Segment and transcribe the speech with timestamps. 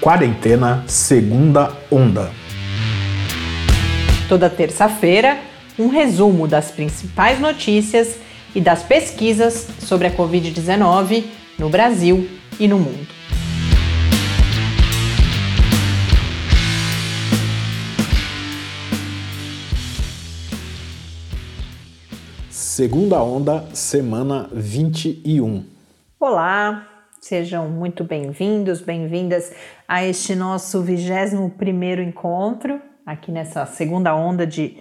[0.00, 2.30] Quarentena Segunda Onda.
[4.30, 5.38] Toda terça-feira,
[5.78, 8.18] um resumo das principais notícias
[8.54, 11.24] e das pesquisas sobre a Covid-19
[11.58, 12.26] no Brasil
[12.58, 13.06] e no mundo.
[22.48, 25.62] Segunda Onda, semana 21.
[26.18, 26.86] Olá,
[27.30, 29.52] sejam muito bem-vindos, bem-vindas
[29.86, 34.78] a este nosso 21 primeiro encontro, aqui nessa segunda onda de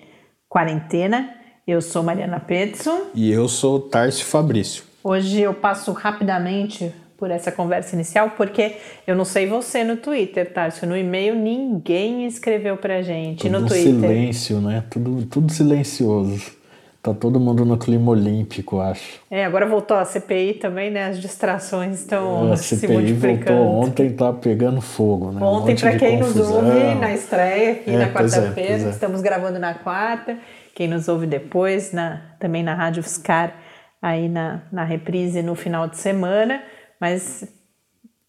[0.48, 1.30] quarentena.
[1.68, 3.02] Eu sou Mariana Petson.
[3.14, 4.84] E eu sou Tarcio Fabrício.
[5.04, 10.52] Hoje eu passo rapidamente por essa conversa inicial, porque eu não sei você no Twitter,
[10.52, 13.44] Tarcio, no e-mail ninguém escreveu pra gente.
[13.44, 13.94] Tudo no Twitter.
[13.94, 14.84] silêncio, né?
[14.90, 16.58] Tudo, tudo silencioso.
[17.02, 19.22] Tá todo mundo no clima olímpico, acho.
[19.32, 21.08] É, agora voltou a CPI também, né?
[21.08, 23.58] As distrações estão a se CPI multiplicando.
[23.64, 25.42] voltou ontem, tá pegando fogo, né?
[25.42, 26.62] Ontem, um para quem confusão.
[26.62, 28.90] nos ouve na estreia, aqui É, na é, quarta-feira, é.
[28.90, 30.38] estamos gravando na quarta.
[30.76, 33.56] Quem nos ouve depois, na, também na Rádio Fiscar,
[34.02, 36.62] aí na, na reprise no final de semana.
[37.00, 37.46] Mas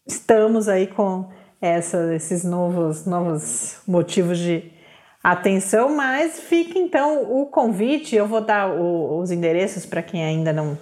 [0.07, 1.27] estamos aí com
[1.61, 4.71] essa, esses novos, novos motivos de
[5.23, 8.15] atenção, mas fica então o convite.
[8.15, 10.77] Eu vou dar o- os endereços para quem ainda não,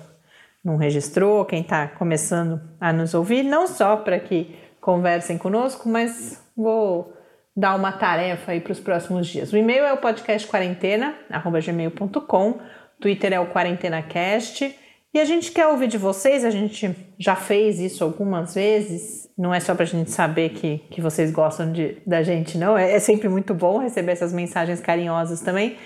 [0.63, 6.41] não registrou, quem está começando a nos ouvir, não só para que conversem conosco, mas
[6.55, 7.13] vou
[7.55, 9.51] dar uma tarefa aí para os próximos dias.
[9.51, 12.59] O e-mail é o podcastquarentena@gmail.com,
[12.99, 14.75] Twitter é o QuarentenaCast.
[15.13, 19.53] E a gente quer ouvir de vocês, a gente já fez isso algumas vezes, não
[19.53, 22.77] é só pra gente saber que, que vocês gostam de, da gente, não.
[22.77, 25.77] É, é sempre muito bom receber essas mensagens carinhosas também.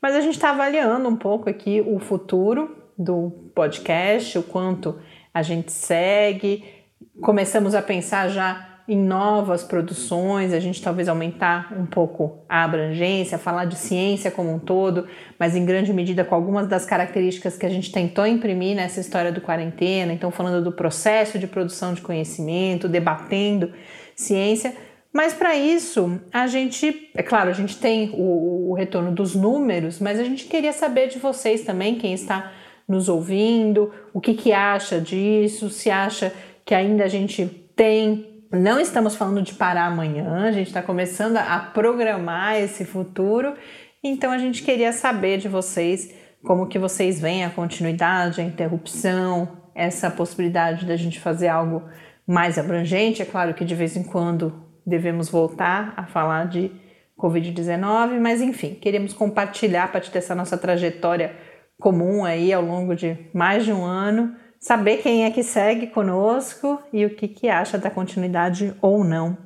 [0.00, 4.98] Mas a gente está avaliando um pouco aqui o futuro do podcast, o quanto
[5.34, 6.64] a gente segue.
[7.20, 13.38] Começamos a pensar já em novas produções, a gente talvez aumentar um pouco a abrangência,
[13.38, 15.06] falar de ciência como um todo,
[15.38, 19.30] mas em grande medida com algumas das características que a gente tentou imprimir nessa história
[19.30, 20.12] do quarentena.
[20.12, 23.72] Então, falando do processo de produção de conhecimento, debatendo
[24.16, 24.74] ciência.
[25.12, 30.00] Mas para isso, a gente, é claro, a gente tem o, o retorno dos números,
[30.00, 32.50] mas a gente queria saber de vocês também, quem está
[32.88, 36.32] nos ouvindo, o que, que acha disso, se acha
[36.64, 37.46] que ainda a gente
[37.76, 38.31] tem.
[38.52, 43.54] Não estamos falando de parar amanhã, a gente está começando a programar esse futuro,
[44.04, 46.14] então a gente queria saber de vocês
[46.44, 51.82] como que vocês veem a continuidade, a interrupção, essa possibilidade da gente fazer algo
[52.26, 53.22] mais abrangente.
[53.22, 56.70] É claro que de vez em quando devemos voltar a falar de
[57.18, 61.34] Covid-19, mas enfim, queremos compartilhar a partir dessa nossa trajetória
[61.80, 66.80] comum aí ao longo de mais de um ano, saber quem é que segue conosco
[66.92, 69.36] e o que, que acha da continuidade ou não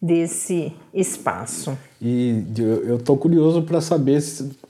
[0.00, 1.76] desse espaço.
[2.00, 4.22] E eu tô curioso para saber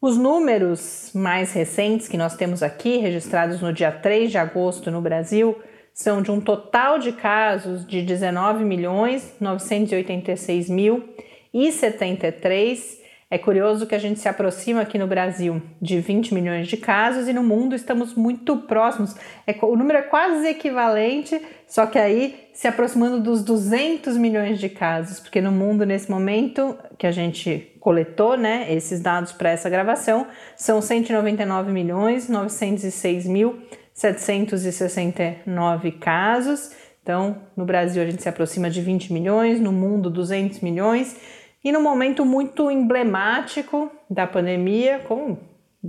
[0.00, 5.00] Os números mais recentes que nós temos aqui, registrados no dia 3 de agosto no
[5.00, 5.56] Brasil,
[5.94, 11.08] são de um total de casos de 19 milhões 986 mil
[11.52, 13.01] e 73.
[13.32, 17.26] É curioso que a gente se aproxima aqui no Brasil de 20 milhões de casos
[17.26, 19.16] e no mundo estamos muito próximos.
[19.46, 24.68] É, o número é quase equivalente, só que aí se aproximando dos 200 milhões de
[24.68, 29.70] casos, porque no mundo nesse momento que a gente coletou, né, esses dados para essa
[29.70, 33.62] gravação, são 199 milhões 906 mil
[33.94, 36.70] 769 casos.
[37.02, 41.16] Então, no Brasil a gente se aproxima de 20 milhões, no mundo 200 milhões.
[41.64, 45.38] E num momento muito emblemático da pandemia, como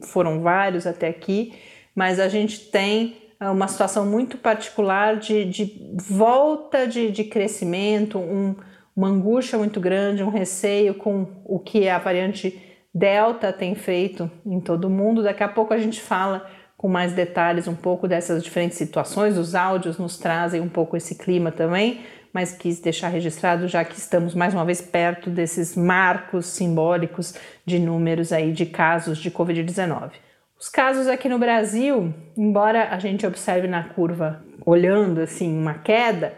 [0.03, 1.53] foram vários até aqui,
[1.95, 8.17] mas a gente tem ah, uma situação muito particular de, de volta de, de crescimento,
[8.17, 8.55] um,
[8.95, 12.61] uma angústia muito grande, um receio com o que a variante
[12.93, 15.23] Delta tem feito em todo o mundo.
[15.23, 16.47] Daqui a pouco a gente fala
[16.77, 19.37] com mais detalhes um pouco dessas diferentes situações.
[19.37, 22.01] Os áudios nos trazem um pouco esse clima também,
[22.33, 27.77] mas quis deixar registrado já que estamos mais uma vez perto desses marcos simbólicos de
[27.77, 30.11] números aí de casos de Covid-19.
[30.59, 36.33] Os casos aqui no Brasil, embora a gente observe na curva, olhando assim, uma queda,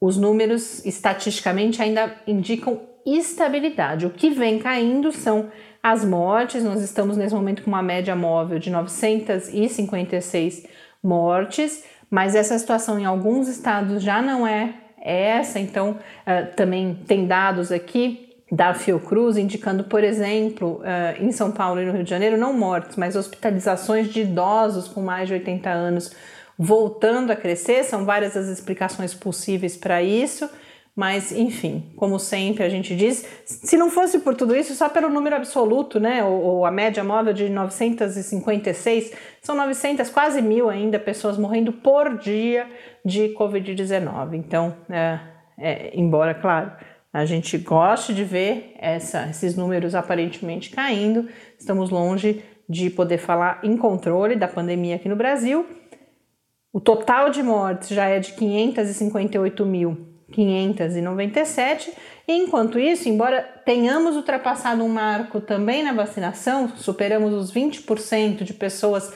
[0.00, 4.04] os números estatisticamente ainda indicam estabilidade.
[4.04, 5.48] O que vem caindo são
[5.82, 10.66] as mortes, nós estamos nesse momento com uma média móvel de 956
[11.02, 17.26] mortes, mas essa situação em alguns estados já não é essa, então uh, também tem
[17.26, 22.10] dados aqui da Fiocruz indicando, por exemplo, uh, em São Paulo e no Rio de
[22.10, 26.12] Janeiro, não mortes, mas hospitalizações de idosos com mais de 80 anos
[26.58, 27.82] voltando a crescer.
[27.84, 30.48] São várias as explicações possíveis para isso.
[30.94, 35.08] Mas, enfim, como sempre a gente diz, se não fosse por tudo isso, só pelo
[35.08, 39.10] número absoluto, né, ou, ou, a média móvel de 956,
[39.40, 42.68] são 900, quase mil ainda pessoas morrendo por dia
[43.02, 44.34] de Covid-19.
[44.34, 45.18] Então, é,
[45.58, 46.72] é, embora, claro,
[47.10, 51.26] a gente goste de ver essa, esses números aparentemente caindo,
[51.58, 55.66] estamos longe de poder falar em controle da pandemia aqui no Brasil.
[56.70, 61.92] O total de mortes já é de 558 mil 597.
[62.26, 69.12] Enquanto isso, embora tenhamos ultrapassado um marco também na vacinação, superamos os 20% de pessoas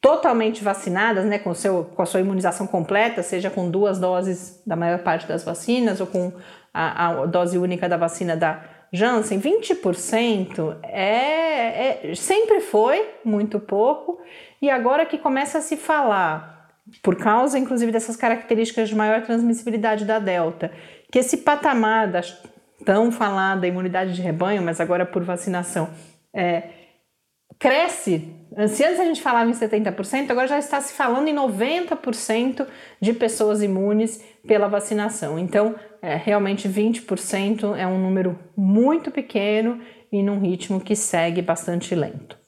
[0.00, 4.76] totalmente vacinadas, né, com, seu, com a sua imunização completa, seja com duas doses da
[4.76, 6.30] maior parte das vacinas ou com
[6.72, 8.62] a, a dose única da vacina da
[8.92, 14.20] Janssen, 20% é, é, sempre foi muito pouco,
[14.62, 16.53] e agora que começa a se falar
[17.02, 20.70] por causa inclusive dessas características de maior transmissibilidade da Delta,
[21.10, 22.22] que esse patamar da
[22.84, 25.88] tão falada imunidade de rebanho, mas agora por vacinação,
[26.32, 26.68] é,
[27.58, 28.28] cresce.
[28.68, 32.66] Se antes a gente falava em 70%, agora já está se falando em 90%
[33.00, 35.38] de pessoas imunes pela vacinação.
[35.38, 39.80] Então, é, realmente 20% é um número muito pequeno
[40.12, 42.43] e num ritmo que segue bastante lento.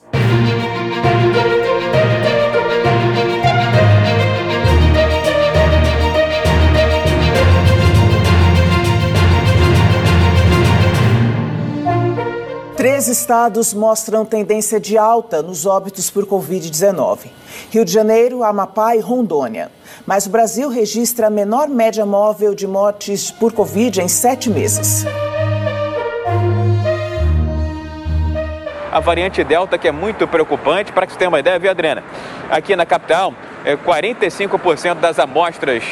[12.80, 17.26] Três estados mostram tendência de alta nos óbitos por Covid-19:
[17.68, 19.70] Rio de Janeiro, Amapá e Rondônia.
[20.06, 25.04] Mas o Brasil registra a menor média móvel de mortes por Covid em sete meses.
[28.90, 30.92] A variante Delta, que é muito preocupante.
[30.92, 32.02] Para que você tenha uma ideia, viu, Adriana?
[32.50, 33.32] Aqui na capital,
[33.64, 35.82] 45% é, das amostras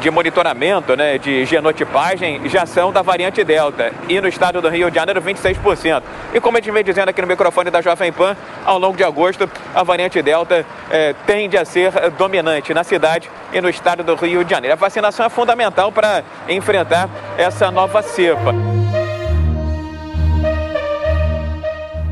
[0.00, 3.92] de monitoramento, né, de genotipagem, já são da variante Delta.
[4.08, 6.02] E no estado do Rio de Janeiro, 26%.
[6.34, 9.04] E como a gente vem dizendo aqui no microfone da Jovem Pan, ao longo de
[9.04, 14.14] agosto, a variante Delta é, tende a ser dominante na cidade e no estado do
[14.14, 14.74] Rio de Janeiro.
[14.74, 18.54] A vacinação é fundamental para enfrentar essa nova cepa.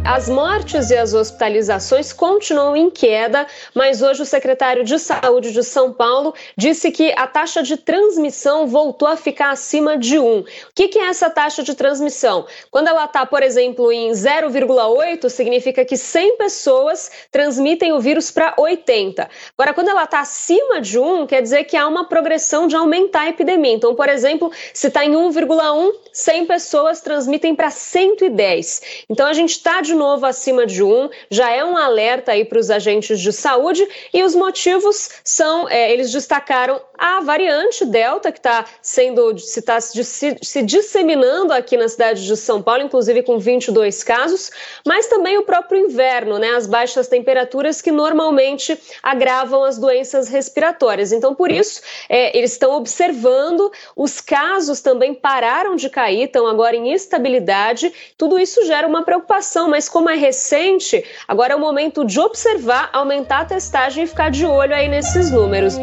[0.06, 5.64] As mortes e as hospitalizações continuam em queda, mas hoje o secretário de Saúde de
[5.64, 10.40] São Paulo disse que a taxa de transmissão voltou a ficar acima de 1.
[10.40, 12.46] O que, é essa taxa de transmissão?
[12.70, 18.54] Quando ela está, por exemplo, em 0,8, significa que 100 pessoas transmitem o vírus para
[18.58, 19.26] 80.
[19.56, 23.22] Agora, quando ela está acima de 1, quer dizer que há uma progressão de aumentar
[23.22, 23.72] a epidemia.
[23.72, 29.04] Então, por exemplo, se está em 1,1, 100 pessoas transmitem para 110.
[29.08, 32.44] Então, a gente está de de novo acima de um, já é um alerta aí
[32.44, 33.87] para os agentes de saúde.
[34.12, 39.80] E os motivos são, é, eles destacaram a variante Delta, que está sendo, se está
[39.80, 44.50] se, se disseminando aqui na cidade de São Paulo, inclusive com 22 casos,
[44.86, 51.12] mas também o próprio inverno, né, as baixas temperaturas que normalmente agravam as doenças respiratórias.
[51.12, 56.76] Então, por isso, é, eles estão observando, os casos também pararam de cair, estão agora
[56.76, 62.04] em estabilidade, tudo isso gera uma preocupação, mas como é recente, agora é o momento
[62.04, 65.74] de observar, aumentar a testagem e ficar de olho aí nesses números.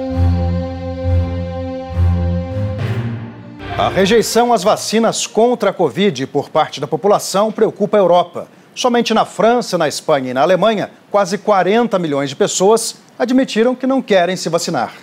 [3.81, 8.47] A rejeição às vacinas contra a Covid por parte da população preocupa a Europa.
[8.75, 13.87] Somente na França, na Espanha e na Alemanha, quase 40 milhões de pessoas admitiram que
[13.87, 14.93] não querem se vacinar.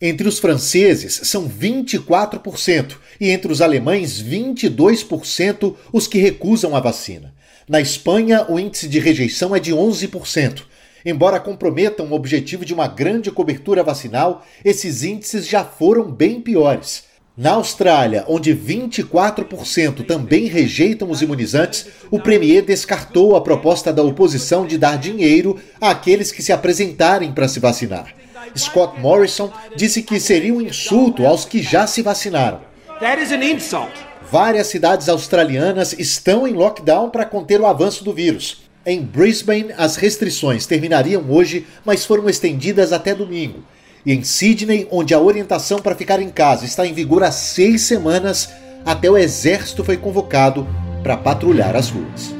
[0.00, 7.32] Entre os franceses, são 24%, e entre os alemães, 22% os que recusam a vacina.
[7.68, 10.62] Na Espanha, o índice de rejeição é de 11%.
[11.06, 17.13] Embora comprometam o objetivo de uma grande cobertura vacinal, esses índices já foram bem piores.
[17.36, 24.64] Na Austrália, onde 24% também rejeitam os imunizantes, o premier descartou a proposta da oposição
[24.64, 28.14] de dar dinheiro àqueles que se apresentarem para se vacinar.
[28.56, 32.60] Scott Morrison disse que seria um insulto aos que já se vacinaram.
[34.30, 38.62] Várias cidades australianas estão em lockdown para conter o avanço do vírus.
[38.86, 43.64] Em Brisbane, as restrições terminariam hoje, mas foram estendidas até domingo.
[44.06, 47.82] E em Sydney, onde a orientação para ficar em casa está em vigor há seis
[47.82, 48.50] semanas,
[48.84, 50.68] até o exército foi convocado
[51.02, 52.34] para patrulhar as ruas.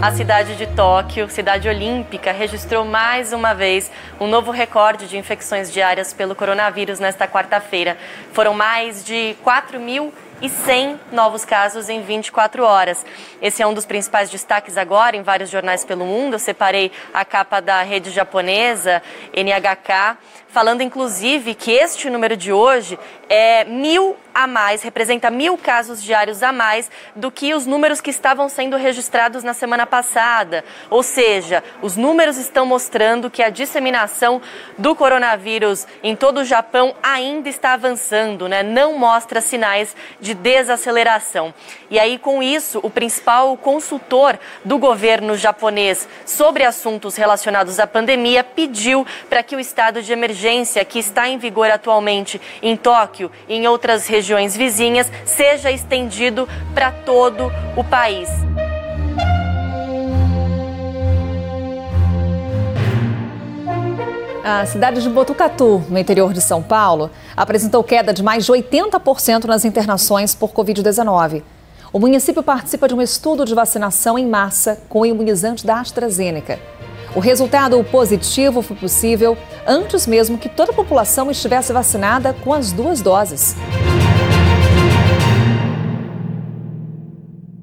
[0.00, 3.90] A cidade de Tóquio, cidade olímpica, registrou mais uma vez
[4.20, 7.98] um novo recorde de infecções diárias pelo coronavírus nesta quarta-feira.
[8.32, 13.04] Foram mais de 4 mil e 100 novos casos em 24 horas.
[13.42, 16.34] Esse é um dos principais destaques agora em vários jornais pelo mundo.
[16.34, 19.02] Eu separei a capa da rede japonesa,
[19.34, 20.16] NHK,
[20.58, 22.98] falando inclusive que este número de hoje
[23.28, 28.10] é mil a mais, representa mil casos diários a mais do que os números que
[28.10, 30.64] estavam sendo registrados na semana passada.
[30.90, 34.40] Ou seja, os números estão mostrando que a disseminação
[34.76, 38.62] do coronavírus em todo o Japão ainda está avançando, né?
[38.62, 41.52] não mostra sinais de desaceleração.
[41.90, 48.44] E aí, com isso, o principal consultor do governo japonês sobre assuntos relacionados à pandemia
[48.44, 50.47] pediu para que o estado de emergência
[50.88, 56.90] que está em vigor atualmente em Tóquio e em outras regiões vizinhas seja estendido para
[56.90, 58.30] todo o país.
[64.42, 69.44] A cidade de Botucatu, no interior de São Paulo, apresentou queda de mais de 80%
[69.44, 71.42] nas internações por Covid-19.
[71.92, 76.58] O município participa de um estudo de vacinação em massa com o imunizante da AstraZeneca.
[77.16, 79.36] O resultado positivo foi possível
[79.66, 83.56] antes mesmo que toda a população estivesse vacinada com as duas doses.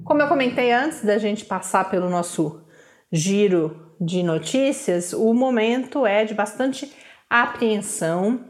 [0.04, 2.64] Como eu comentei antes da gente passar pelo nosso
[3.12, 6.92] giro de notícias, o momento é de bastante
[7.30, 8.46] apreensão.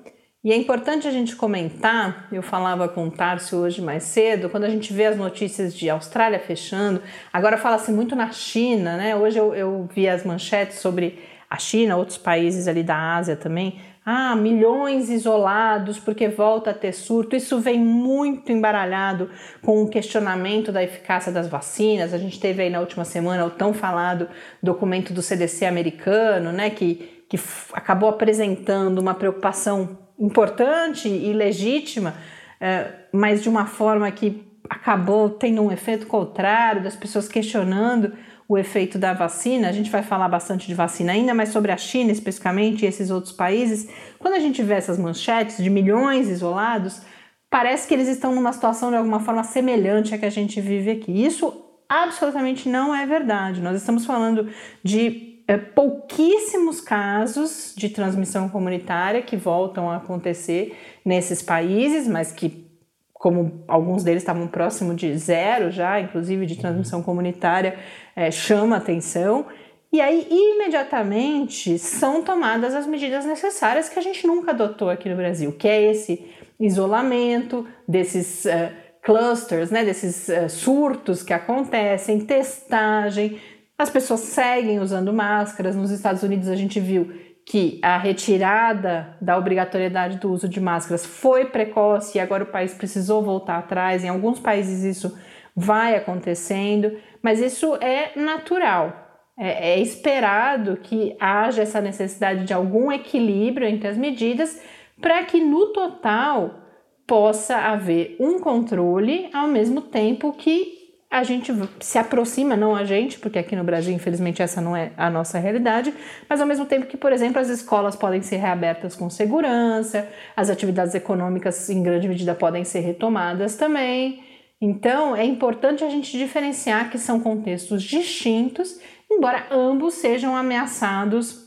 [0.45, 4.65] E é importante a gente comentar, eu falava com o Tarso hoje mais cedo, quando
[4.65, 7.01] a gente vê as notícias de Austrália fechando,
[7.33, 9.15] agora fala-se muito na China, né?
[9.15, 11.17] Hoje eu, eu vi as manchetes sobre
[11.49, 13.79] a China, outros países ali da Ásia também.
[14.05, 17.35] Ah, milhões isolados porque volta a ter surto.
[17.35, 19.31] Isso vem muito embaralhado
[19.63, 22.13] com o questionamento da eficácia das vacinas.
[22.13, 24.29] A gente teve aí na última semana o tão falado
[24.61, 27.39] documento do CDC americano, né, que, que
[27.73, 32.15] acabou apresentando uma preocupação importante e legítima,
[32.59, 38.13] é, mas de uma forma que acabou tendo um efeito contrário, das pessoas questionando
[38.47, 41.77] o efeito da vacina, a gente vai falar bastante de vacina ainda, mas sobre a
[41.77, 47.01] China especificamente e esses outros países, quando a gente vê essas manchetes de milhões isolados,
[47.49, 50.91] parece que eles estão numa situação de alguma forma semelhante à que a gente vive
[50.91, 51.25] aqui.
[51.25, 53.61] Isso absolutamente não é verdade.
[53.61, 54.49] Nós estamos falando
[54.83, 62.65] de é, pouquíssimos casos de transmissão comunitária que voltam a acontecer nesses países, mas que
[63.13, 67.75] como alguns deles estavam próximo de zero já, inclusive de transmissão comunitária,
[68.15, 69.47] é, chama atenção.
[69.91, 75.15] E aí, imediatamente, são tomadas as medidas necessárias que a gente nunca adotou aqui no
[75.15, 76.25] Brasil, que é esse
[76.59, 78.71] isolamento desses uh,
[79.01, 83.39] clusters, né, desses uh, surtos que acontecem, testagem.
[83.77, 85.75] As pessoas seguem usando máscaras.
[85.75, 87.11] Nos Estados Unidos, a gente viu
[87.45, 92.73] que a retirada da obrigatoriedade do uso de máscaras foi precoce e agora o país
[92.73, 94.03] precisou voltar atrás.
[94.03, 95.15] Em alguns países isso
[95.55, 99.03] vai acontecendo, mas isso é natural.
[99.37, 104.59] É, é esperado que haja essa necessidade de algum equilíbrio entre as medidas
[104.99, 106.61] para que no total
[107.05, 113.19] possa haver um controle ao mesmo tempo que a gente se aproxima, não a gente,
[113.19, 115.93] porque aqui no Brasil, infelizmente, essa não é a nossa realidade,
[116.27, 120.49] mas ao mesmo tempo que, por exemplo, as escolas podem ser reabertas com segurança, as
[120.49, 124.23] atividades econômicas, em grande medida, podem ser retomadas também.
[124.59, 131.45] Então, é importante a gente diferenciar que são contextos distintos, embora ambos sejam ameaçados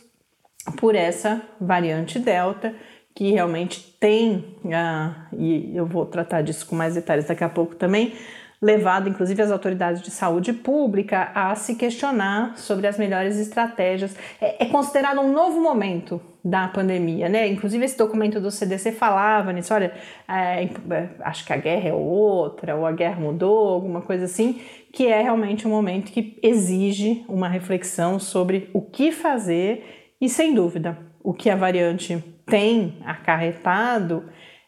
[0.78, 2.74] por essa variante Delta,
[3.14, 7.74] que realmente tem, ah, e eu vou tratar disso com mais detalhes daqui a pouco
[7.74, 8.14] também,
[8.60, 14.16] levado inclusive as autoridades de saúde pública a se questionar sobre as melhores estratégias.
[14.40, 17.46] É, é, considerado um novo momento da pandemia, né?
[17.46, 19.92] Inclusive esse documento do CDC falava nisso, olha,
[20.26, 24.60] é, é, acho que a guerra é outra, ou a guerra mudou, alguma coisa assim,
[24.92, 30.54] que é realmente um momento que exige uma reflexão sobre o que fazer e, sem
[30.54, 34.24] dúvida, o que a variante tem acarretado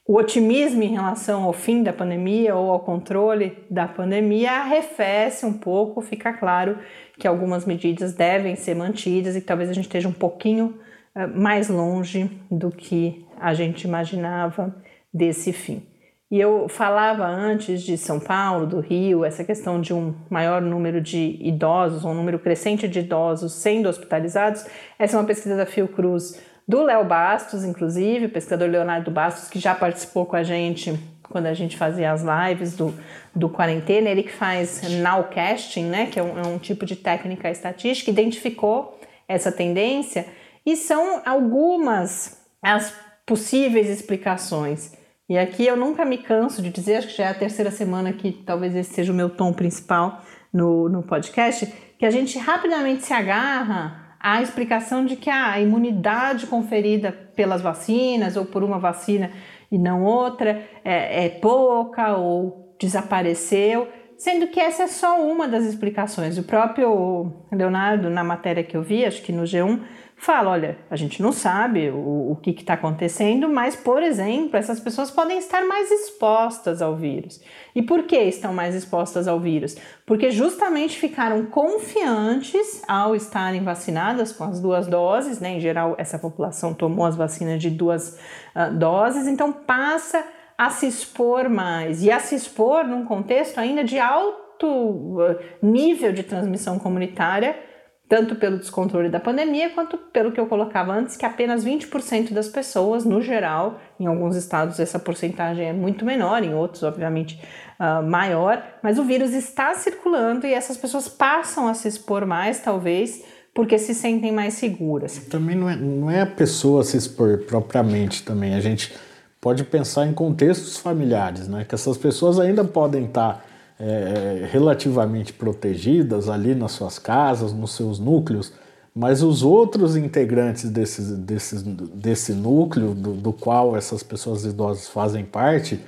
[0.07, 5.53] o otimismo em relação ao fim da pandemia ou ao controle da pandemia arrefece um
[5.53, 6.79] pouco, fica claro
[7.19, 10.79] que algumas medidas devem ser mantidas e que talvez a gente esteja um pouquinho
[11.15, 14.75] uh, mais longe do que a gente imaginava
[15.13, 15.87] desse fim.
[16.31, 21.01] E eu falava antes de São Paulo, do Rio, essa questão de um maior número
[21.01, 24.65] de idosos, um número crescente de idosos sendo hospitalizados.
[24.97, 26.41] Essa é uma pesquisa da Fiocruz
[26.71, 31.47] do Léo Bastos, inclusive, o pesquisador Leonardo Bastos, que já participou com a gente quando
[31.47, 32.95] a gente fazia as lives do,
[33.35, 37.51] do quarentena, ele que faz nowcasting, né, que é um, é um tipo de técnica
[37.51, 38.99] estatística, identificou
[39.29, 40.27] essa tendência
[40.65, 42.95] e são algumas as
[43.27, 44.93] possíveis explicações.
[45.29, 48.13] E aqui eu nunca me canso de dizer, acho que já é a terceira semana
[48.13, 50.23] que talvez esse seja o meu tom principal
[50.53, 51.67] no, no podcast,
[51.99, 58.37] que a gente rapidamente se agarra à explicação de que a imunidade conferida pelas vacinas
[58.37, 59.31] ou por uma vacina
[59.73, 65.65] e não outra é, é pouca ou desapareceu, sendo que essa é só uma das
[65.65, 66.37] explicações.
[66.37, 69.81] O próprio Leonardo, na matéria que eu vi, acho que no G1,
[70.21, 74.79] fala: olha, a gente não sabe o, o que está acontecendo, mas, por exemplo, essas
[74.79, 77.41] pessoas podem estar mais expostas ao vírus.
[77.75, 79.77] E por que estão mais expostas ao vírus?
[80.05, 85.57] Porque justamente ficaram confiantes ao estarem vacinadas com as duas doses, né?
[85.57, 88.19] Em geral, essa população tomou as vacinas de duas
[88.55, 90.23] uh, doses, então passa
[90.59, 96.13] a se expor mais e a se expor num contexto ainda de alto ah, nível
[96.13, 97.70] de transmissão comunitária
[98.11, 102.49] tanto pelo descontrole da pandemia quanto pelo que eu colocava antes, que apenas 20% das
[102.49, 107.41] pessoas, no geral, em alguns estados essa porcentagem é muito menor, em outros, obviamente,
[107.79, 112.59] uh, maior, mas o vírus está circulando e essas pessoas passam a se expor mais,
[112.59, 113.25] talvez,
[113.55, 115.19] porque se sentem mais seguras.
[115.31, 118.93] Também não é, não é a pessoa se expor propriamente também, a gente
[119.41, 121.65] pode pensar em contextos familiares, né?
[121.65, 123.47] Que essas pessoas ainda podem estar
[123.81, 128.53] é, relativamente protegidas ali nas suas casas, nos seus núcleos,
[128.95, 135.25] mas os outros integrantes desse, desse, desse núcleo, do, do qual essas pessoas idosas fazem
[135.25, 135.81] parte,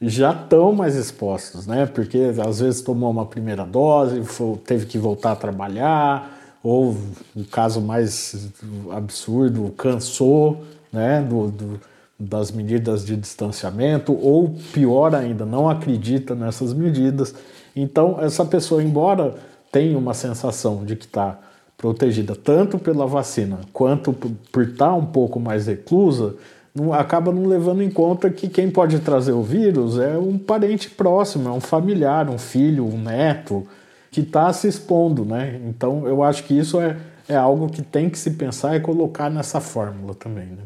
[0.00, 1.86] já estão mais expostos, né?
[1.86, 4.22] Porque às vezes tomou uma primeira dose,
[4.64, 6.30] teve que voltar a trabalhar,
[6.62, 6.96] ou
[7.36, 8.50] o caso mais
[8.90, 11.20] absurdo, cansou, né?
[11.22, 11.80] Do, do,
[12.18, 17.34] das medidas de distanciamento, ou pior ainda, não acredita nessas medidas.
[17.74, 19.34] Então, essa pessoa, embora
[19.72, 21.38] tenha uma sensação de que está
[21.76, 26.36] protegida tanto pela vacina quanto por estar tá um pouco mais reclusa,
[26.74, 30.90] não, acaba não levando em conta que quem pode trazer o vírus é um parente
[30.90, 33.66] próximo, é um familiar, um filho, um neto,
[34.10, 35.60] que está se expondo, né?
[35.66, 36.96] Então, eu acho que isso é,
[37.28, 40.62] é algo que tem que se pensar e colocar nessa fórmula também, né?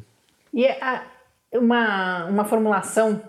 [0.52, 1.02] E a,
[1.52, 3.20] uma, uma formulação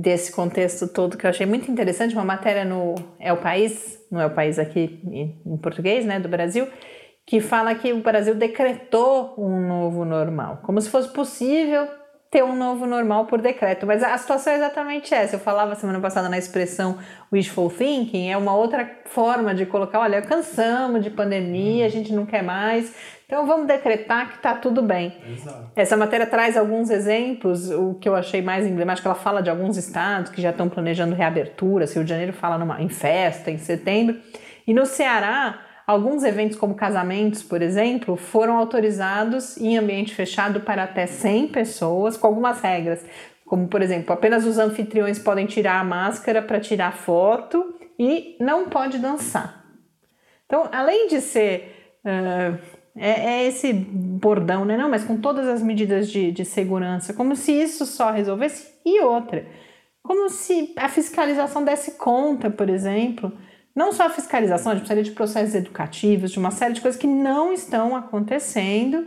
[0.00, 4.20] desse contexto todo que eu achei muito interessante, uma matéria no É o País, não
[4.20, 5.00] é o País aqui
[5.44, 6.68] em português, né, do Brasil,
[7.26, 11.88] que fala que o Brasil decretou um novo normal, como se fosse possível
[12.30, 13.86] ter um novo normal por decreto.
[13.86, 15.36] Mas a situação é exatamente essa.
[15.36, 16.98] Eu falava semana passada na expressão
[17.32, 22.26] wishful thinking, é uma outra forma de colocar, olha, cansamos de pandemia, a gente não
[22.26, 22.92] quer mais,
[23.26, 25.16] então vamos decretar que está tudo bem.
[25.28, 25.70] Exato.
[25.74, 29.76] Essa matéria traz alguns exemplos, o que eu achei mais emblemático, ela fala de alguns
[29.76, 33.50] estados que já estão planejando reabertura, se o Rio de Janeiro fala numa, em festa,
[33.50, 34.16] em setembro,
[34.66, 40.84] e no Ceará, alguns eventos como casamentos, por exemplo, foram autorizados em ambiente fechado para
[40.84, 43.04] até 100 pessoas, com algumas regras,
[43.46, 48.68] como por exemplo, apenas os anfitriões podem tirar a máscara para tirar foto e não
[48.68, 49.64] pode dançar.
[50.46, 52.58] Então, além de ser uh,
[52.96, 54.76] é, é, esse bordão, né?
[54.76, 58.72] Não, mas com todas as medidas de, de segurança, como se isso só resolvesse.
[58.84, 59.46] E outra,
[60.02, 63.32] como se a fiscalização desse conta, por exemplo.
[63.74, 67.00] Não só a fiscalização, a gente precisaria de processos educativos, de uma série de coisas
[67.00, 69.04] que não estão acontecendo.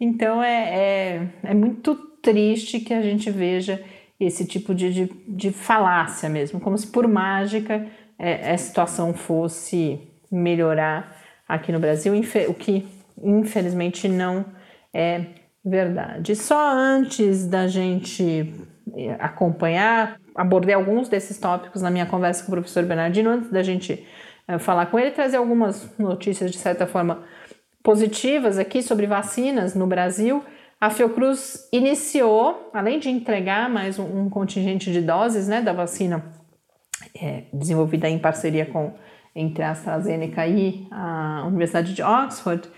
[0.00, 3.80] Então é, é, é muito triste que a gente veja
[4.18, 7.86] esse tipo de, de, de falácia mesmo, como se por mágica
[8.18, 12.12] é, a situação fosse melhorar aqui no Brasil,
[12.48, 12.84] o que
[13.22, 14.44] infelizmente não
[14.92, 15.26] é
[15.64, 16.34] verdade.
[16.34, 18.54] Só antes da gente
[18.96, 23.62] eh, acompanhar, abordei alguns desses tópicos na minha conversa com o professor Bernardino, antes da
[23.62, 24.06] gente
[24.48, 27.24] uh, falar com ele, trazer algumas notícias de certa forma
[27.82, 30.42] positivas aqui sobre vacinas no Brasil.
[30.80, 36.24] A Fiocruz iniciou, além de entregar mais um, um contingente de doses né, da vacina
[37.20, 38.94] é, desenvolvida em parceria com
[39.34, 42.68] entre a AstraZeneca e a Universidade de Oxford,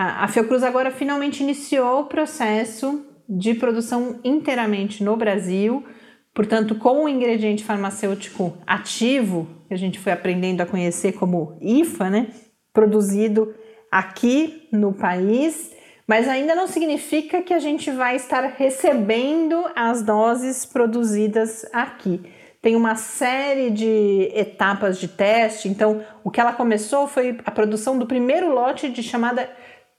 [0.00, 5.84] a Fiocruz agora finalmente iniciou o processo de produção inteiramente no Brasil,
[6.32, 12.10] portanto, com o ingrediente farmacêutico ativo, que a gente foi aprendendo a conhecer como IFA,
[12.10, 12.28] né?
[12.72, 13.52] Produzido
[13.90, 15.72] aqui no país,
[16.06, 22.22] mas ainda não significa que a gente vai estar recebendo as doses produzidas aqui.
[22.60, 25.68] tem uma série de etapas de teste.
[25.68, 29.48] Então, o que ela começou foi a produção do primeiro lote de chamada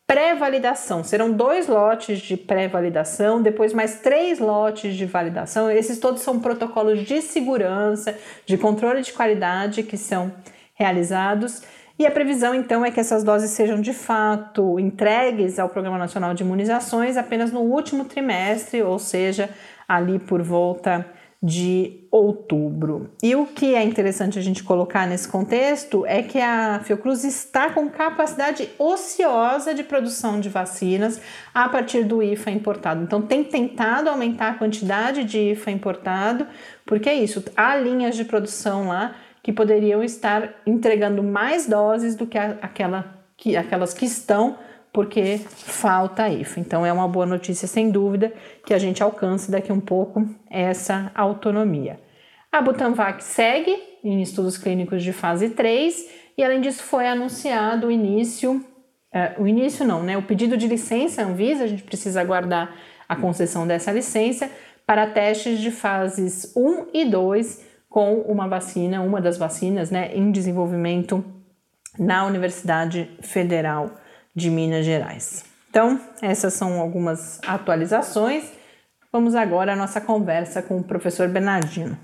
[0.09, 1.03] pré-validação.
[1.03, 5.69] Serão dois lotes de pré-validação, depois mais três lotes de validação.
[5.69, 10.31] Esses todos são protocolos de segurança, de controle de qualidade que são
[10.73, 11.61] realizados.
[11.99, 16.33] E a previsão, então, é que essas doses sejam de fato entregues ao Programa Nacional
[16.33, 19.47] de Imunizações apenas no último trimestre, ou seja,
[19.87, 21.05] ali por volta
[21.41, 23.11] de outubro.
[23.23, 27.69] E o que é interessante a gente colocar nesse contexto é que a Fiocruz está
[27.69, 31.21] com capacidade ociosa de produção de vacinas
[31.53, 33.03] a partir do IFA importado.
[33.03, 36.45] Então, tem tentado aumentar a quantidade de IFA importado,
[36.85, 42.27] porque é isso, há linhas de produção lá que poderiam estar entregando mais doses do
[42.27, 44.57] que aquela, que, aquelas que estão,
[44.91, 46.59] porque falta IFA.
[46.59, 48.33] Então é uma boa notícia, sem dúvida,
[48.65, 51.99] que a gente alcance daqui um pouco essa autonomia.
[52.51, 57.91] A Butanvac segue em estudos clínicos de fase 3 e além disso foi anunciado o
[57.91, 58.55] início,
[59.13, 60.17] uh, o início não, né?
[60.17, 62.73] O pedido de licença Anvisa, a gente precisa aguardar
[63.07, 64.49] a concessão dessa licença
[64.85, 70.31] para testes de fases 1 e 2 com uma vacina, uma das vacinas, né, em
[70.31, 71.23] desenvolvimento
[71.97, 73.91] na Universidade Federal
[74.35, 75.43] de Minas Gerais.
[75.69, 78.51] Então, essas são algumas atualizações.
[79.11, 81.97] Vamos agora à nossa conversa com o professor Bernardino.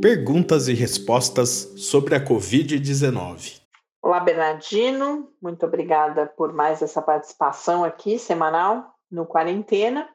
[0.00, 3.60] Perguntas e respostas sobre a Covid-19.
[4.00, 5.28] Olá, Bernardino.
[5.42, 10.08] Muito obrigada por mais essa participação aqui semanal no Quarentena.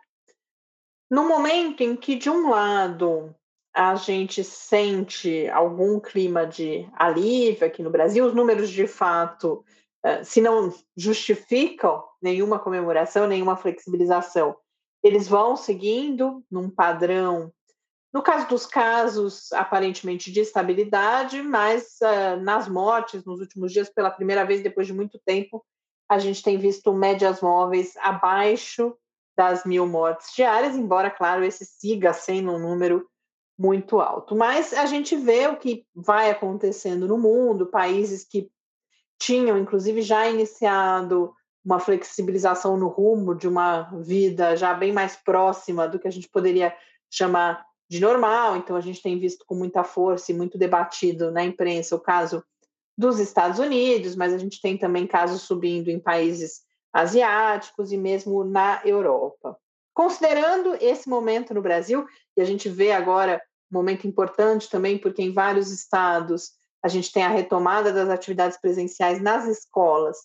[1.12, 3.36] No momento em que, de um lado,
[3.74, 9.66] a gente sente algum clima de alívio aqui no Brasil, os números de fato,
[10.04, 14.56] eh, se não justificam nenhuma comemoração, nenhuma flexibilização,
[15.04, 17.52] eles vão seguindo num padrão,
[18.14, 24.12] no caso dos casos, aparentemente de estabilidade, mas uh, nas mortes, nos últimos dias, pela
[24.12, 25.66] primeira vez depois de muito tempo,
[26.08, 28.96] a gente tem visto médias móveis abaixo
[29.36, 33.10] das mil mortes diárias, embora, claro, esse siga sendo um número
[33.58, 34.36] muito alto.
[34.36, 38.50] Mas a gente vê o que vai acontecendo no mundo, países que
[39.20, 45.88] tinham, inclusive, já iniciado uma flexibilização no rumo de uma vida já bem mais próxima
[45.88, 46.76] do que a gente poderia
[47.10, 48.58] chamar de normal.
[48.58, 52.44] Então, a gente tem visto com muita força e muito debatido na imprensa o caso
[52.98, 56.62] dos Estados Unidos, mas a gente tem também casos subindo em países
[56.92, 59.58] asiáticos e mesmo na Europa.
[59.94, 62.06] Considerando esse momento no Brasil,
[62.38, 63.42] e a gente vê agora
[63.72, 66.52] um momento importante também, porque em vários estados
[66.84, 70.18] a gente tem a retomada das atividades presenciais nas escolas.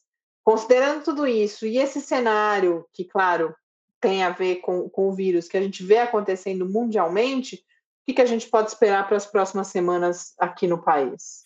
[0.42, 3.54] Considerando tudo isso e esse cenário, que, claro,
[4.00, 7.60] tem a ver com, com o vírus, que a gente vê acontecendo mundialmente, o
[8.06, 11.44] que, que a gente pode esperar para as próximas semanas aqui no país?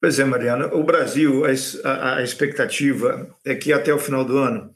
[0.00, 0.66] Pois é, Mariana.
[0.74, 1.44] O Brasil,
[1.84, 4.74] a, a expectativa é que até o final do ano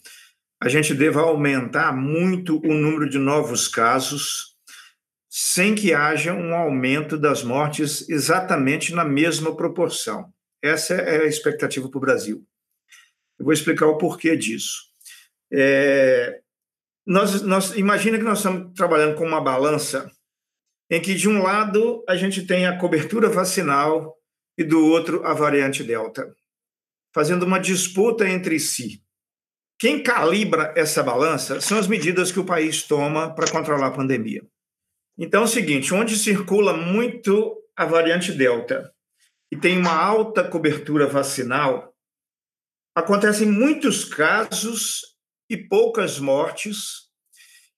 [0.63, 4.56] a gente deva aumentar muito o número de novos casos,
[5.39, 10.33] sem que haja um aumento das mortes exatamente na mesma proporção.
[10.63, 12.43] Essa é a expectativa para o Brasil.
[13.39, 14.85] Eu vou explicar o porquê disso.
[15.53, 16.41] É,
[17.07, 20.11] nós, nós imagina que nós estamos trabalhando com uma balança
[20.89, 24.17] em que de um lado a gente tem a cobertura vacinal
[24.57, 26.35] e do outro a variante Delta,
[27.15, 29.03] fazendo uma disputa entre si.
[29.79, 34.43] Quem calibra essa balança são as medidas que o país toma para controlar a pandemia.
[35.19, 38.93] Então é o seguinte: onde circula muito a variante Delta
[39.51, 41.95] e tem uma alta cobertura vacinal,
[42.95, 45.17] acontecem muitos casos
[45.49, 47.07] e poucas mortes,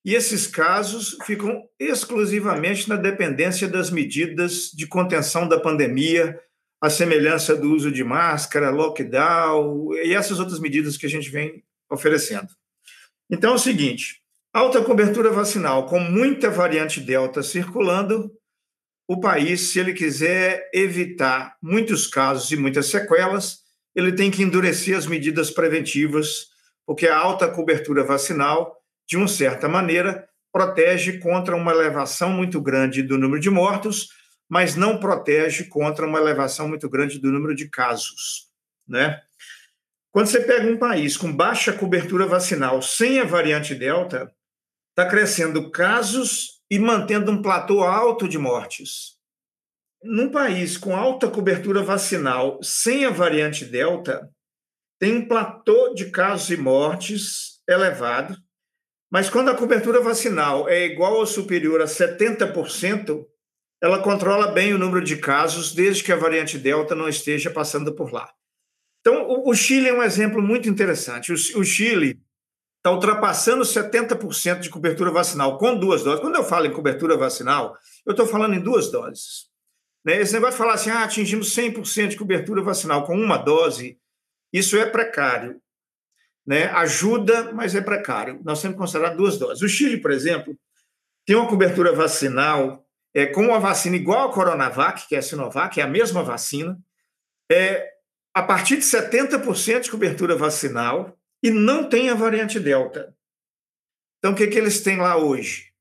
[0.05, 6.41] e esses casos ficam exclusivamente na dependência das medidas de contenção da pandemia
[6.81, 11.65] a semelhança do uso de máscara, lockdown e essas outras medidas que a gente vem
[11.91, 12.49] oferecendo.
[13.31, 18.33] Então é o seguinte: alta cobertura vacinal, com muita variante Delta circulando,
[19.07, 23.61] o país, se ele quiser evitar muitos casos e muitas sequelas,
[23.95, 26.49] ele tem que endurecer as medidas preventivas,
[26.87, 28.77] porque a alta cobertura vacinal,
[29.09, 34.09] de uma certa maneira, protege contra uma elevação muito grande do número de mortos
[34.49, 38.49] mas não protege contra uma elevação muito grande do número de casos,
[38.87, 39.21] né?
[40.11, 44.33] Quando você pega um país com baixa cobertura vacinal sem a variante Delta,
[44.99, 49.17] está crescendo casos e mantendo um platô alto de mortes.
[50.03, 54.29] Num país com alta cobertura vacinal sem a variante Delta,
[54.99, 58.37] tem um platô de casos e mortes elevado,
[59.11, 63.25] Mas quando a cobertura vacinal é igual ou superior a 70%,
[63.81, 67.95] ela controla bem o número de casos, desde que a variante Delta não esteja passando
[67.95, 68.31] por lá.
[69.01, 71.33] Então, o, Chile é um exemplo muito interessante.
[71.33, 72.21] O, Chile
[72.79, 76.21] está ultrapassando 70% de cobertura vacinal com duas doses.
[76.21, 79.49] Quando eu falo em cobertura vacinal, eu estou falando em duas doses.
[80.05, 80.21] Né?
[80.21, 83.99] Esse negócio de falar assim, ah, atingimos 100% de cobertura vacinal com uma dose,
[84.53, 85.61] isso é precário.
[86.47, 86.67] Né?
[86.69, 88.41] Ajuda, mas é precário.
[88.45, 89.63] Nós temos que considerar duas doses.
[89.63, 90.57] O Chile, por exemplo,
[91.27, 95.79] tem uma cobertura vacinal é, com uma vacina igual a Coronavac, que é a Sinovac,
[95.79, 96.79] é a mesma vacina,
[97.51, 97.91] é,
[98.33, 103.15] a partir de 70% de cobertura vacinal e não tem a variante Delta.
[104.19, 105.73] Então, o que, que eles têm lá hoje?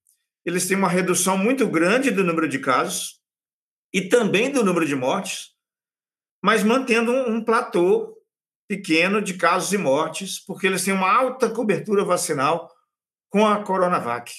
[0.46, 3.22] Eles têm uma redução muito grande do número de casos
[3.94, 5.56] e também do número de mortes,
[6.44, 8.16] mas mantendo um, um platô
[8.68, 12.70] pequeno de casos e mortes, porque eles têm uma alta cobertura vacinal
[13.30, 14.32] com a Coronavac.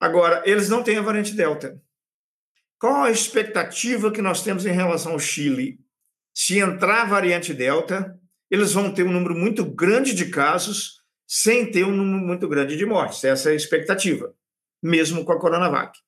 [0.00, 1.80] Agora, eles não têm a variante Delta.
[2.78, 5.78] Qual a expectativa que nós temos em relação ao Chile?
[6.34, 8.18] Se entrar a variante Delta,
[8.52, 12.76] eles vão ter um número muito grande de casos sem ter um número muito grande
[12.76, 13.24] de mortes.
[13.24, 14.36] Essa é a expectativa,
[14.82, 15.98] mesmo com a Coronavac.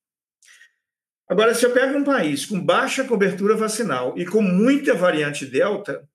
[1.27, 6.07] Agora, se eu pego um país com baixa cobertura vacinal e com muita variante Delta,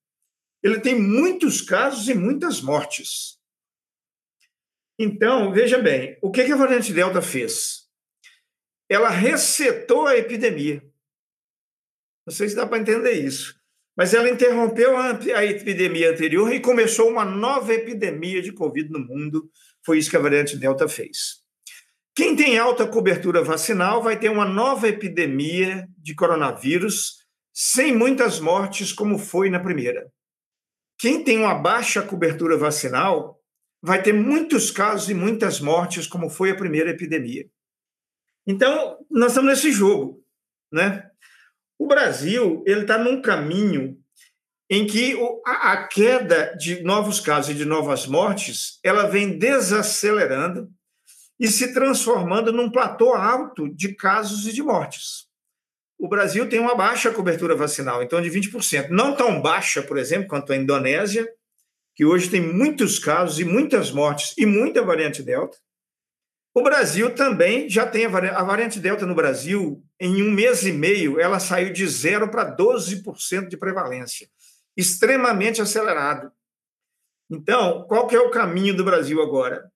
[0.61, 3.39] ele tem muitos casos e muitas mortes.
[4.99, 7.89] Então, veja bem, o que a variante Delta fez?
[8.87, 10.83] Ela resetou a epidemia.
[12.23, 13.58] Não sei se dá para entender isso.
[13.99, 19.51] Mas ela interrompeu a epidemia anterior e começou uma nova epidemia de Covid no mundo.
[19.85, 21.41] Foi isso que a variante Delta fez.
[22.15, 28.93] Quem tem alta cobertura vacinal vai ter uma nova epidemia de coronavírus sem muitas mortes,
[28.93, 30.09] como foi na primeira.
[30.97, 33.37] Quem tem uma baixa cobertura vacinal
[33.81, 37.49] vai ter muitos casos e muitas mortes, como foi a primeira epidemia.
[38.47, 40.23] Então, nós estamos nesse jogo,
[40.71, 41.08] né?
[41.79, 43.97] O Brasil ele está num caminho
[44.69, 50.69] em que a, queda de novos casos e de novas mortes ela vem desacelerando
[51.39, 55.27] e se transformando num platô alto de casos e de mortes.
[55.97, 58.89] O Brasil tem uma baixa cobertura vacinal, então de 20%.
[58.89, 61.27] Não tão baixa, por exemplo, quanto a Indonésia,
[61.95, 65.57] que hoje tem muitos casos e muitas mortes e muita variante Delta.
[66.53, 70.63] O Brasil também já tem a variante, a variante Delta no Brasil, em um mês
[70.63, 74.29] e meio, ela saiu de 0 para 12% de prevalência,
[74.75, 76.31] extremamente acelerado.
[77.29, 79.69] Então, qual que é o caminho do Brasil agora?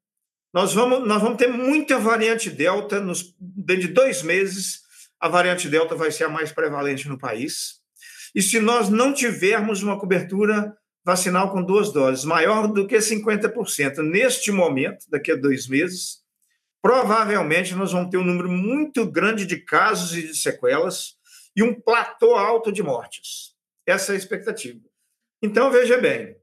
[0.54, 4.82] Nós vamos, nós vamos ter muita variante Delta, nos, dentro de dois meses,
[5.20, 7.82] a variante Delta vai ser a mais prevalente no país.
[8.34, 13.98] E se nós não tivermos uma cobertura vacinal com duas doses maior do que 50%
[13.98, 16.23] neste momento, daqui a dois meses,
[16.84, 21.16] provavelmente nós vamos ter um número muito grande de casos e de sequelas
[21.56, 23.54] e um platô alto de mortes.
[23.88, 24.82] Essa é a expectativa.
[25.42, 26.36] Então, veja bem,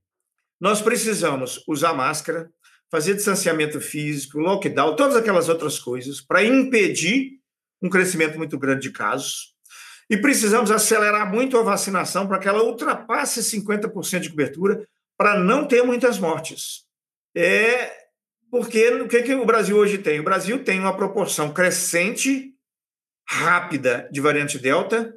[0.59, 2.51] nós precisamos usar máscara,
[2.91, 7.39] fazer distanciamento físico, lockdown, todas aquelas outras coisas para impedir
[7.83, 9.55] um crescimento muito grande de casos.
[10.09, 15.69] E precisamos acelerar muito a vacinação para que ela ultrapasse 50% de cobertura para não
[15.69, 16.87] ter muitas mortes.
[17.37, 18.00] É
[18.51, 20.19] porque o que, que o Brasil hoje tem?
[20.19, 22.53] O Brasil tem uma proporção crescente,
[23.29, 25.15] rápida de variante Delta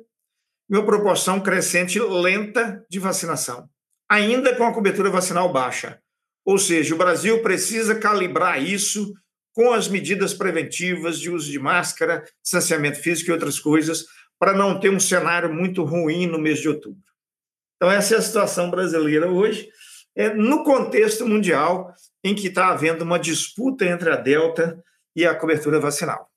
[0.70, 3.68] e uma proporção crescente lenta de vacinação,
[4.10, 6.00] ainda com a cobertura vacinal baixa.
[6.46, 9.14] Ou seja, o Brasil precisa calibrar isso
[9.54, 14.06] com as medidas preventivas de uso de máscara, distanciamento físico e outras coisas,
[14.40, 17.02] para não ter um cenário muito ruim no mês de outubro.
[17.76, 19.70] Então, essa é a situação brasileira hoje,
[20.16, 24.82] é, no contexto mundial em que está havendo uma disputa entre a Delta
[25.16, 26.30] e a cobertura vacinal.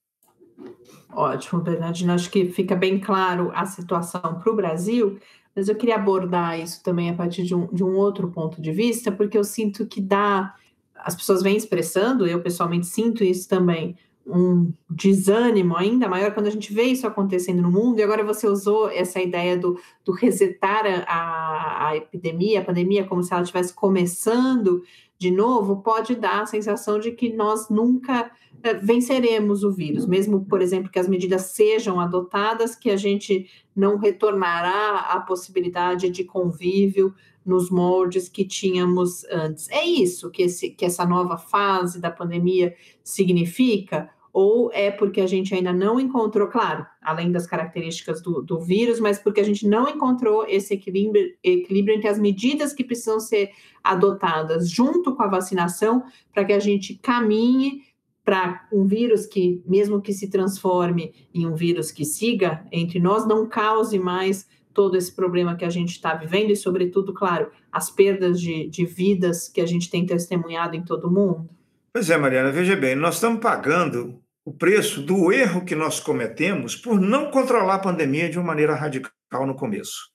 [1.12, 2.12] Ótimo, Bernardino.
[2.12, 5.18] Acho que fica bem claro a situação para o Brasil,
[5.54, 8.72] mas eu queria abordar isso também a partir de um, de um outro ponto de
[8.72, 10.54] vista, porque eu sinto que dá.
[10.94, 13.96] As pessoas vêm expressando, eu pessoalmente sinto isso também,
[14.26, 18.48] um desânimo ainda maior quando a gente vê isso acontecendo no mundo, e agora você
[18.48, 23.72] usou essa ideia do, do resetar a, a epidemia, a pandemia, como se ela estivesse
[23.72, 24.82] começando
[25.18, 28.30] de novo, pode dar a sensação de que nós nunca
[28.62, 33.48] eh, venceremos o vírus, mesmo, por exemplo, que as medidas sejam adotadas, que a gente
[33.74, 39.70] não retornará à possibilidade de convívio nos moldes que tínhamos antes.
[39.70, 44.10] É isso que, esse, que essa nova fase da pandemia significa?
[44.36, 48.98] ou é porque a gente ainda não encontrou, claro, além das características do, do vírus,
[48.98, 53.50] mas porque a gente não encontrou esse equilíbrio, equilíbrio entre as medidas que precisam ser
[53.82, 56.02] adotadas junto com a vacinação
[56.34, 57.84] para que a gente caminhe
[58.24, 63.24] para um vírus que, mesmo que se transforme em um vírus que siga entre nós,
[63.24, 67.88] não cause mais todo esse problema que a gente está vivendo e, sobretudo, claro, as
[67.88, 71.48] perdas de, de vidas que a gente tem testemunhado em todo o mundo?
[71.92, 76.76] Pois é, Mariana, veja bem, nós estamos pagando o preço do erro que nós cometemos
[76.76, 80.12] por não controlar a pandemia de uma maneira radical no começo.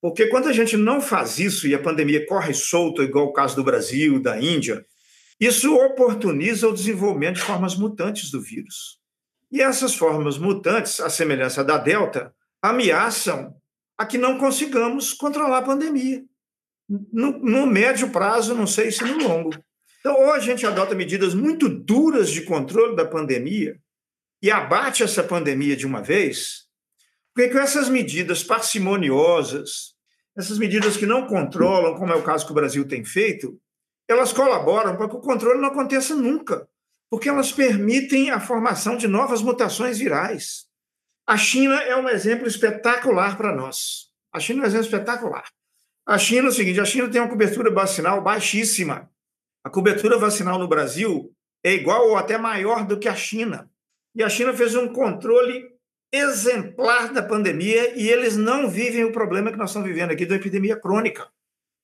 [0.00, 3.54] Porque quando a gente não faz isso e a pandemia corre solta, igual o caso
[3.54, 4.84] do Brasil, da Índia,
[5.38, 8.98] isso oportuniza o desenvolvimento de formas mutantes do vírus.
[9.48, 13.54] E essas formas mutantes, à semelhança da Delta, ameaçam
[13.96, 16.24] a que não consigamos controlar a pandemia.
[16.88, 19.52] No, no médio prazo, não sei se no longo.
[20.02, 23.76] Então, ou a gente adota medidas muito duras de controle da pandemia
[24.42, 26.66] e abate essa pandemia de uma vez,
[27.32, 29.94] porque com essas medidas parcimoniosas,
[30.36, 33.56] essas medidas que não controlam, como é o caso que o Brasil tem feito,
[34.08, 36.68] elas colaboram para que o controle não aconteça nunca,
[37.08, 40.66] porque elas permitem a formação de novas mutações virais.
[41.24, 44.10] A China é um exemplo espetacular para nós.
[44.32, 45.44] A China é um exemplo espetacular.
[46.04, 49.08] A China é o seguinte: a China tem uma cobertura vacinal baixíssima.
[49.64, 51.32] A cobertura vacinal no Brasil
[51.64, 53.70] é igual ou até maior do que a China.
[54.14, 55.70] E a China fez um controle
[56.12, 60.36] exemplar da pandemia e eles não vivem o problema que nós estamos vivendo aqui da
[60.36, 61.26] epidemia crônica.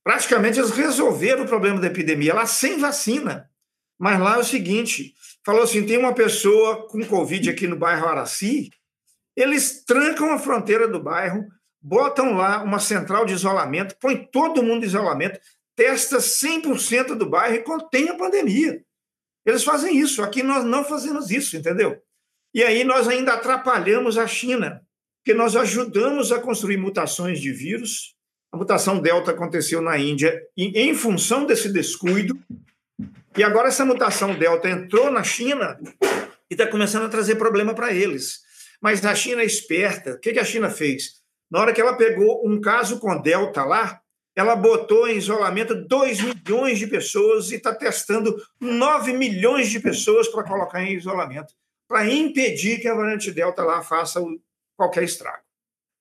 [0.05, 3.51] Praticamente eles resolveram o problema da epidemia lá sem vacina.
[3.99, 5.15] Mas lá é o seguinte:
[5.45, 8.71] falou assim: tem uma pessoa com Covid aqui no bairro Araci,
[9.37, 11.47] eles trancam a fronteira do bairro,
[11.81, 15.41] botam lá uma central de isolamento, põe todo mundo em isolamento,
[15.79, 18.83] testa 100% do bairro e contém a pandemia.
[19.47, 22.03] Eles fazem isso, aqui nós não fazemos isso, entendeu?
[22.53, 24.83] E aí nós ainda atrapalhamos a China,
[25.21, 28.17] porque nós ajudamos a construir mutações de vírus.
[28.53, 32.37] A mutação Delta aconteceu na Índia em função desse descuido,
[33.37, 35.79] e agora essa mutação Delta entrou na China
[36.51, 38.41] e está começando a trazer problema para eles.
[38.83, 40.15] Mas a China é esperta.
[40.15, 41.21] O que a China fez?
[41.49, 44.03] Na hora que ela pegou um caso com Delta lá,
[44.39, 50.29] ela botou em isolamento 2 milhões de pessoas e está testando 9 milhões de pessoas
[50.29, 51.53] para colocar em isolamento,
[51.89, 54.23] para impedir que a variante Delta lá faça
[54.77, 55.43] qualquer estrago.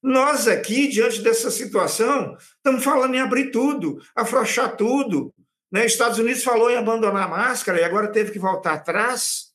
[0.03, 5.33] Nós aqui, diante dessa situação, estamos falando em abrir tudo, afrouxar tudo.
[5.71, 5.87] Né?
[5.87, 9.47] Estados Unidos falou em abandonar a máscara e agora teve que voltar atrás.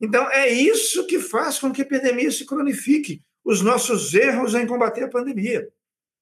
[0.00, 4.64] Então, é isso que faz com que a epidemia se cronifique, os nossos erros em
[4.64, 5.68] combater a pandemia.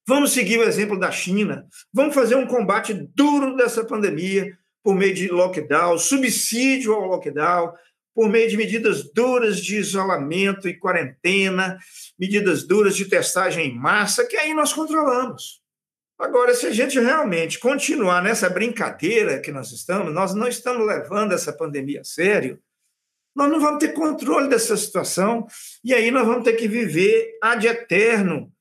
[0.09, 5.13] Vamos seguir o exemplo da China, vamos fazer um combate duro dessa pandemia por meio
[5.13, 7.73] de lockdown, subsídio ao lockdown,
[8.15, 11.77] por meio de medidas duras de isolamento e quarentena,
[12.17, 15.61] medidas duras de testagem em massa, que aí nós controlamos.
[16.17, 21.33] Agora, se a gente realmente continuar nessa brincadeira que nós estamos, nós não estamos levando
[21.33, 22.61] essa pandemia a sério,
[23.35, 25.49] nós não vamos ter controle dessa situação
[25.85, 28.53] e aí nós vamos ter que viver ad eterno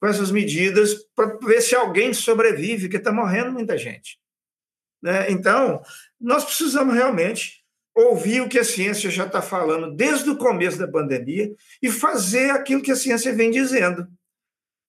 [0.00, 4.18] com essas medidas para ver se alguém sobrevive, que está morrendo muita gente.
[5.02, 5.30] Né?
[5.30, 5.82] Então,
[6.20, 10.86] nós precisamos realmente ouvir o que a ciência já está falando desde o começo da
[10.86, 14.06] pandemia e fazer aquilo que a ciência vem dizendo.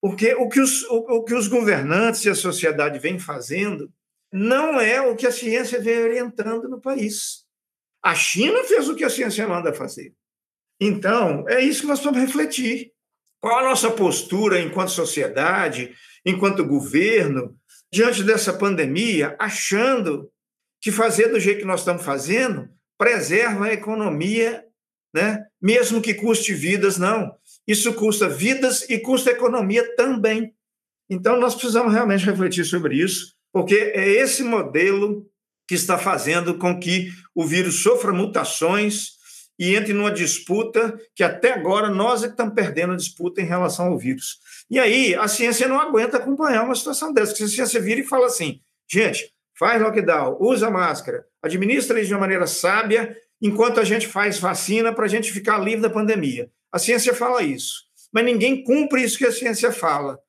[0.02, 3.91] Porque o que os, o, o que os governantes e a sociedade vêm fazendo
[4.32, 7.46] não é o que a ciência vem orientando no país.
[8.04, 10.13] A China fez o que a ciência manda fazer.
[10.80, 12.91] Então, é isso que nós vamos refletir.
[13.41, 15.93] Qual a nossa postura enquanto sociedade,
[16.26, 17.56] enquanto governo,
[17.91, 20.30] diante dessa pandemia, achando
[20.82, 24.63] que fazer do jeito que nós estamos fazendo preserva a economia,
[25.13, 25.45] né?
[25.62, 27.36] mesmo que custe vidas, não.
[27.67, 30.54] Isso custa vidas e custa economia também.
[31.10, 35.26] Então, nós precisamos realmente refletir sobre isso, porque é esse modelo
[35.67, 39.16] que está fazendo com que o vírus sofra mutações
[39.58, 43.46] e entre numa disputa que até agora nós é que estamos perdendo a disputa em
[43.46, 44.39] relação ao vírus.
[44.70, 48.04] E aí a ciência não aguenta acompanhar uma situação dessa, porque a ciência vira e
[48.04, 53.84] fala assim, gente, faz lockdown, usa máscara, administra isso de uma maneira sábia, enquanto a
[53.84, 56.50] gente faz vacina para a gente ficar livre da pandemia.
[56.71, 60.19] A ciência fala isso, mas ninguém cumpre isso que a ciência fala.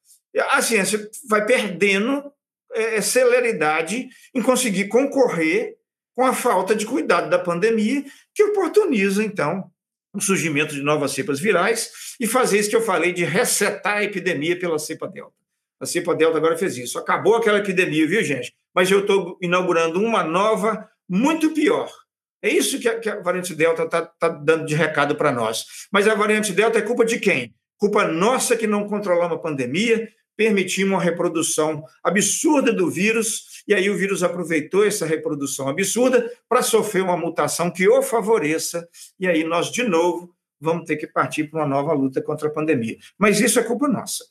[0.51, 2.31] A ciência vai perdendo
[2.73, 5.78] é, celeridade em conseguir concorrer
[6.19, 8.05] com a falta de cuidado da pandemia,
[8.35, 9.71] que oportuniza, então,
[10.13, 14.03] o surgimento de novas cepas virais e fazer isso que eu falei de resetar a
[14.03, 15.37] epidemia pela cepa delta.
[15.81, 16.99] A cepa delta agora fez isso.
[16.99, 18.53] Acabou aquela epidemia, viu, gente?
[18.75, 21.89] Mas eu estou inaugurando uma nova, muito pior.
[22.43, 25.67] É isso que a, que a variante Delta está tá dando de recado para nós.
[25.93, 27.55] Mas a variante Delta é culpa de quem?
[27.77, 33.91] Culpa nossa que não controlamos a pandemia, permitimos uma reprodução absurda do vírus, e aí
[33.91, 38.89] o vírus aproveitou essa reprodução absurda para sofrer uma mutação que o favoreça,
[39.21, 42.51] e aí nós, de novo, vamos ter que partir para uma nova luta contra a
[42.51, 42.97] pandemia.
[43.19, 44.25] Mas isso é culpa nossa.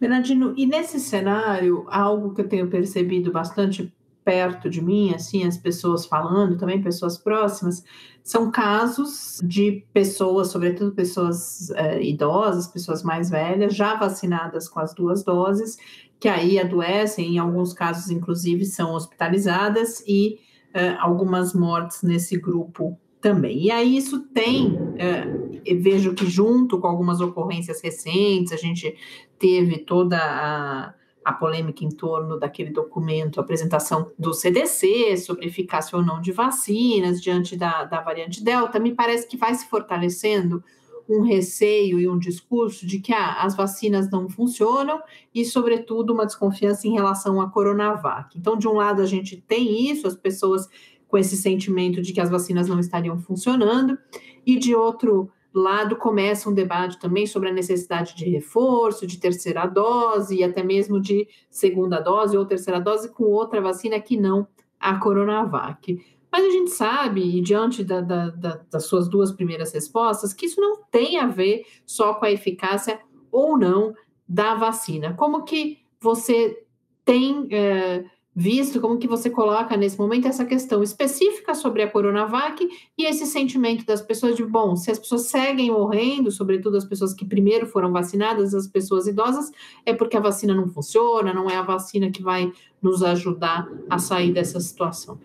[0.00, 3.92] Bernardino, e nesse cenário, algo que eu tenho percebido bastante
[4.24, 7.84] perto de mim, assim, as pessoas falando, também pessoas próximas,
[8.22, 14.94] são casos de pessoas, sobretudo pessoas é, idosas, pessoas mais velhas, já vacinadas com as
[14.94, 15.76] duas doses,
[16.24, 20.38] que aí adoecem, em alguns casos, inclusive, são hospitalizadas e
[20.72, 23.64] é, algumas mortes nesse grupo também.
[23.64, 28.96] E aí isso tem, é, vejo que junto com algumas ocorrências recentes, a gente
[29.38, 30.94] teve toda a
[31.26, 36.30] a polêmica em torno daquele documento, a apresentação do CDC sobre eficácia ou não de
[36.32, 40.62] vacinas diante da, da variante Delta, me parece que vai se fortalecendo
[41.08, 45.00] um receio e um discurso de que ah, as vacinas não funcionam
[45.34, 48.36] e, sobretudo, uma desconfiança em relação à Coronavac.
[48.38, 50.68] Então, de um lado, a gente tem isso, as pessoas
[51.06, 53.96] com esse sentimento de que as vacinas não estariam funcionando,
[54.44, 59.66] e de outro lado começa um debate também sobre a necessidade de reforço, de terceira
[59.66, 64.48] dose e até mesmo de segunda dose ou terceira dose com outra vacina que não
[64.80, 65.96] a Coronavac.
[66.34, 70.60] Mas a gente sabe, diante da, da, da, das suas duas primeiras respostas, que isso
[70.60, 72.98] não tem a ver só com a eficácia
[73.30, 73.94] ou não
[74.28, 75.14] da vacina.
[75.14, 76.60] Como que você
[77.04, 78.04] tem é,
[78.34, 82.68] visto como que você coloca nesse momento essa questão específica sobre a Coronavac
[82.98, 87.14] e esse sentimento das pessoas de, bom, se as pessoas seguem morrendo, sobretudo as pessoas
[87.14, 89.52] que primeiro foram vacinadas, as pessoas idosas,
[89.86, 94.00] é porque a vacina não funciona, não é a vacina que vai nos ajudar a
[94.00, 95.16] sair dessa situação.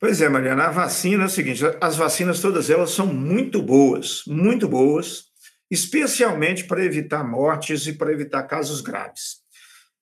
[0.00, 4.22] Pois é, Mariana, a vacina é o seguinte, as vacinas todas elas são muito boas,
[4.28, 5.24] muito boas,
[5.68, 9.38] especialmente para evitar mortes e para evitar casos graves.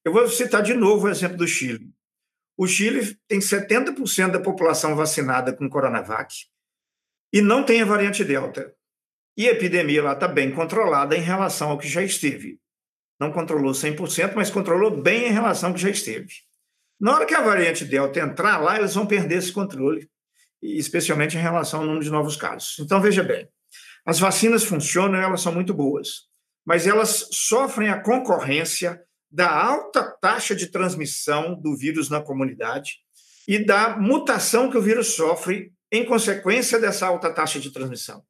[0.05, 1.91] Eu vou citar de novo o exemplo do Chile.
[2.59, 6.35] O Chile tem 70% da população vacinada com Coronavac
[7.33, 8.75] e não tem a variante Delta.
[9.35, 12.59] E a epidemia lá está bem controlada em relação ao que já esteve.
[13.19, 16.33] Não controlou 100%, mas controlou bem em relação ao que já esteve.
[16.99, 20.09] Na hora que a variante Delta entrar lá, eles vão perder esse controle,
[20.63, 22.79] especialmente em relação ao número de novos casos.
[22.79, 23.49] Então, veja bem,
[24.05, 26.23] as vacinas funcionam, elas são muito boas,
[26.65, 33.01] mas elas sofrem a concorrência da alta taxa de transmissão do vírus na comunidade
[33.47, 38.25] e da mutação que o vírus sofre em consequência dessa alta taxa de transmissão.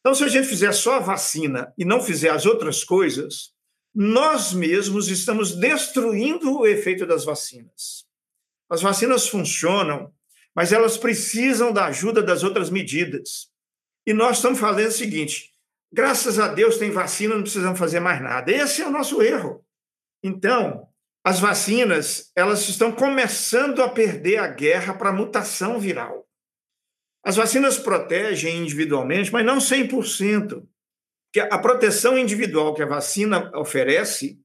[0.00, 3.52] Então, se a gente fizer só a vacina e não fizer as outras coisas,
[3.94, 8.05] nós mesmos estamos destruindo o efeito das vacinas.
[8.68, 10.12] As vacinas funcionam,
[10.54, 13.48] mas elas precisam da ajuda das outras medidas.
[14.06, 15.50] E nós estamos fazendo o seguinte:
[15.92, 18.50] graças a Deus tem vacina, não precisamos fazer mais nada.
[18.50, 19.64] Esse é o nosso erro.
[20.22, 20.88] Então,
[21.24, 26.24] as vacinas, elas estão começando a perder a guerra para a mutação viral.
[27.24, 30.64] As vacinas protegem individualmente, mas não 100%.
[31.32, 34.38] Que a proteção individual que a vacina oferece,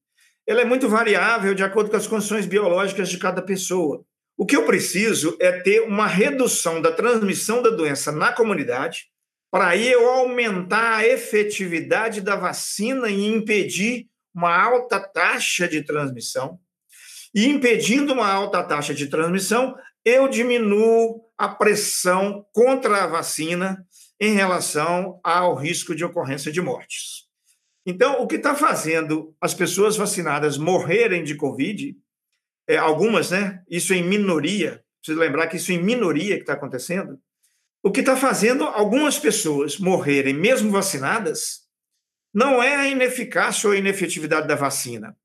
[0.47, 4.03] ela é muito variável de acordo com as condições biológicas de cada pessoa.
[4.41, 9.05] O que eu preciso é ter uma redução da transmissão da doença na comunidade,
[9.51, 16.59] para aí eu aumentar a efetividade da vacina e impedir uma alta taxa de transmissão,
[17.35, 23.85] e impedindo uma alta taxa de transmissão, eu diminuo a pressão contra a vacina
[24.19, 27.27] em relação ao risco de ocorrência de mortes.
[27.85, 31.95] Então, o que está fazendo as pessoas vacinadas morrerem de Covid,
[32.68, 33.64] é, algumas, né?
[33.70, 37.20] Isso em minoria, preciso lembrar que isso em minoria que está acontecendo.
[37.84, 41.62] O que está fazendo algumas pessoas morrerem, mesmo vacinadas,
[42.34, 45.18] não é a ineficácia ou a inefetividade da vacina,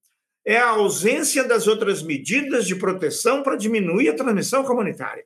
[0.45, 5.25] é a ausência das outras medidas de proteção para diminuir a transmissão comunitária.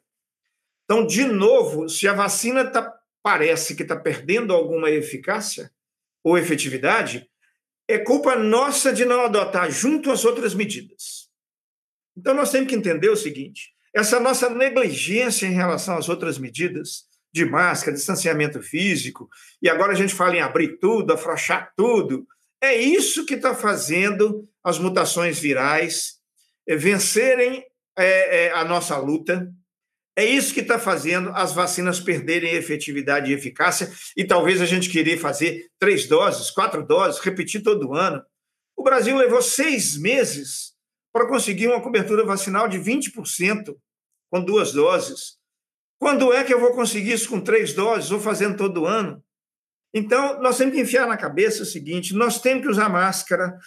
[0.85, 2.93] Então, de novo, se a vacina tá,
[3.23, 5.71] parece que está perdendo alguma eficácia
[6.25, 7.31] ou efetividade,
[7.87, 11.30] é culpa nossa de não adotar junto as outras medidas.
[12.21, 17.05] Então, nós temos que entender o seguinte: essa nossa negligência em relação às outras medidas
[17.33, 19.29] de máscara, distanciamento físico,
[19.63, 22.27] e agora a gente fala em abrir tudo, afrouxar tudo.
[22.63, 26.17] É isso que está fazendo as mutações virais
[26.69, 27.65] é, vencerem
[27.97, 29.51] é, é, a nossa luta.
[30.15, 34.91] É isso que está fazendo as vacinas perderem efetividade e eficácia, e talvez a gente
[34.91, 38.23] querer fazer três doses, quatro doses, repetir todo ano.
[38.77, 40.70] O Brasil levou seis meses
[41.13, 43.77] para conseguir uma cobertura vacinal de 20%
[44.31, 45.39] com duas doses.
[45.99, 49.23] Quando é que eu vou conseguir isso com três doses ou fazendo todo ano?
[49.93, 53.59] Então, nós temos que enfiar na cabeça o seguinte: nós temos que usar máscara,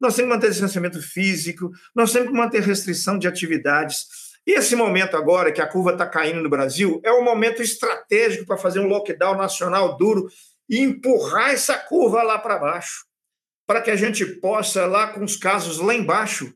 [0.00, 4.06] nós temos que manter distanciamento físico, nós temos que manter restrição de atividades.
[4.46, 8.46] E esse momento agora, que a curva está caindo no Brasil, é um momento estratégico
[8.46, 10.28] para fazer um lockdown nacional duro
[10.68, 13.06] e empurrar essa curva lá para baixo,
[13.66, 16.54] para que a gente possa, lá com os casos lá embaixo,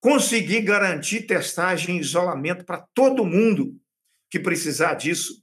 [0.00, 3.76] conseguir garantir testagem e isolamento para todo mundo
[4.30, 5.42] que precisar disso.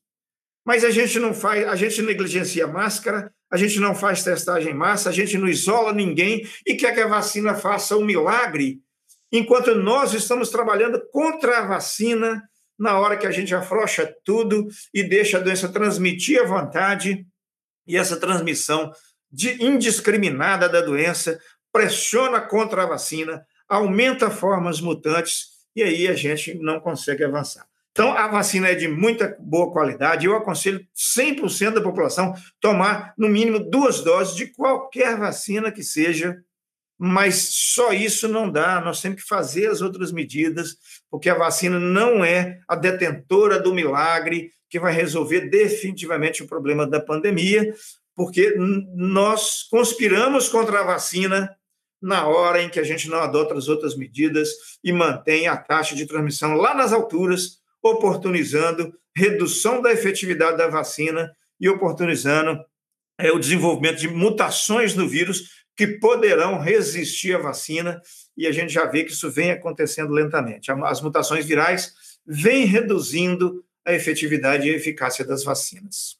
[0.65, 4.75] Mas a gente não faz, a gente negligencia máscara, a gente não faz testagem em
[4.75, 8.81] massa, a gente não isola ninguém e quer que a vacina faça um milagre,
[9.31, 12.43] enquanto nós estamos trabalhando contra a vacina
[12.77, 17.25] na hora que a gente afrouxa tudo e deixa a doença transmitir à vontade
[17.87, 18.91] e essa transmissão
[19.59, 21.39] indiscriminada da doença
[21.71, 27.67] pressiona contra a vacina, aumenta formas mutantes e aí a gente não consegue avançar.
[27.97, 30.27] Então, a vacina é de muita boa qualidade.
[30.27, 36.37] Eu aconselho 100% da população tomar, no mínimo, duas doses de qualquer vacina que seja,
[36.95, 38.79] mas só isso não dá.
[38.81, 40.77] Nós temos que fazer as outras medidas,
[41.09, 46.85] porque a vacina não é a detentora do milagre que vai resolver definitivamente o problema
[46.85, 47.73] da pandemia,
[48.15, 48.53] porque
[48.95, 51.49] nós conspiramos contra a vacina
[52.01, 54.49] na hora em que a gente não adota as outras medidas
[54.83, 61.31] e mantém a taxa de transmissão lá nas alturas, oportunizando redução da efetividade da vacina
[61.59, 62.63] e oportunizando
[63.17, 68.01] é, o desenvolvimento de mutações no vírus que poderão resistir à vacina,
[68.35, 70.71] e a gente já vê que isso vem acontecendo lentamente.
[70.71, 71.93] As mutações virais
[72.25, 76.17] vêm reduzindo a efetividade e a eficácia das vacinas.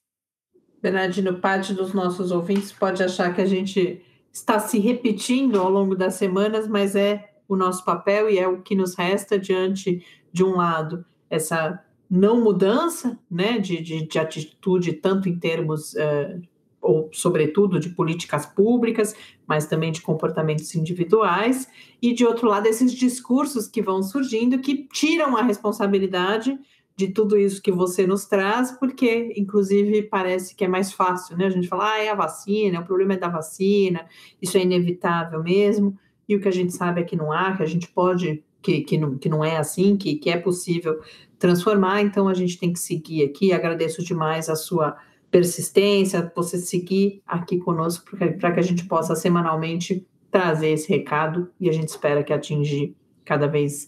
[0.81, 4.01] Bernardino, parte dos nossos ouvintes pode achar que a gente
[4.37, 8.61] está se repetindo ao longo das semanas, mas é o nosso papel e é o
[8.61, 14.93] que nos resta diante de um lado essa não mudança né, de, de, de atitude,
[14.93, 16.41] tanto em termos, uh,
[16.81, 19.13] ou sobretudo, de políticas públicas,
[19.45, 21.67] mas também de comportamentos individuais,
[22.01, 26.57] e de outro lado, esses discursos que vão surgindo que tiram a responsabilidade
[26.97, 31.45] de tudo isso que você nos traz, porque, inclusive, parece que é mais fácil, né?
[31.45, 34.07] A gente fala, ah, é a vacina, o problema é da vacina,
[34.41, 35.95] isso é inevitável mesmo,
[36.27, 38.81] e o que a gente sabe é que não há, que a gente pode, que,
[38.81, 40.99] que, não, que não é assim, que, que é possível
[41.37, 43.53] transformar, então a gente tem que seguir aqui.
[43.53, 44.97] Agradeço demais a sua
[45.29, 51.69] persistência, você seguir aqui conosco, para que a gente possa semanalmente trazer esse recado, e
[51.69, 53.87] a gente espera que atingir cada vez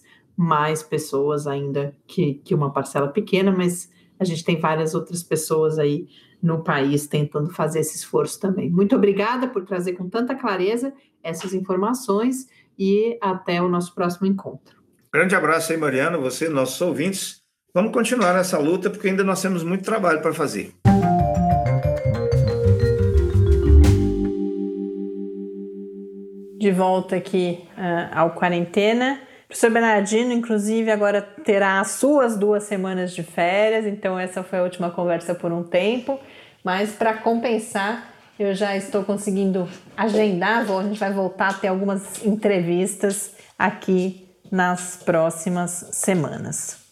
[0.88, 6.08] pessoas ainda que, que uma parcela pequena, mas a gente tem várias outras pessoas aí
[6.42, 8.70] no país tentando fazer esse esforço também.
[8.70, 14.80] Muito obrigada por trazer com tanta clareza essas informações e até o nosso próximo encontro.
[15.12, 17.42] Grande abraço aí, Mariana, você, nossos ouvintes.
[17.74, 20.72] Vamos continuar nessa luta porque ainda nós temos muito trabalho para fazer.
[26.58, 29.20] De volta aqui uh, ao Quarentena.
[29.50, 34.62] Professor Bernardino, inclusive, agora terá as suas duas semanas de férias, então essa foi a
[34.62, 36.20] última conversa por um tempo.
[36.62, 42.24] Mas para compensar, eu já estou conseguindo agendar, a gente vai voltar a ter algumas
[42.24, 46.84] entrevistas aqui nas próximas semanas.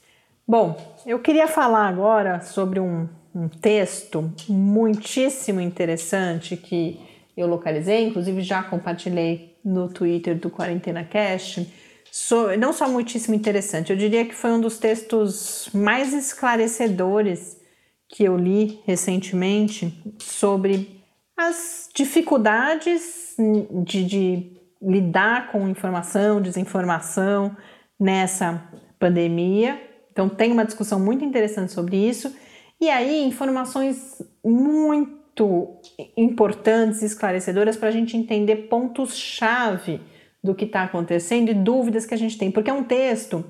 [0.47, 7.01] Bom, eu queria falar agora sobre um, um texto muitíssimo interessante que
[7.37, 11.88] eu localizei, inclusive já compartilhei no Twitter do Quarentena Cast
[12.19, 17.61] so, não só muitíssimo interessante, eu diria que foi um dos textos mais esclarecedores
[18.09, 21.01] que eu li recentemente sobre
[21.37, 23.37] as dificuldades
[23.85, 24.53] de, de
[24.83, 27.57] lidar com informação, desinformação
[27.99, 28.65] nessa
[28.99, 29.81] pandemia.
[30.11, 32.35] Então, tem uma discussão muito interessante sobre isso.
[32.81, 35.79] E aí, informações muito
[36.17, 40.01] importantes, esclarecedoras, para a gente entender pontos-chave
[40.43, 43.45] do que está acontecendo e dúvidas que a gente tem, porque é um texto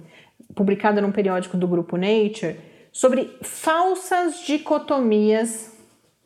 [0.54, 2.56] publicado num periódico do grupo Nature
[2.92, 5.72] sobre falsas dicotomias.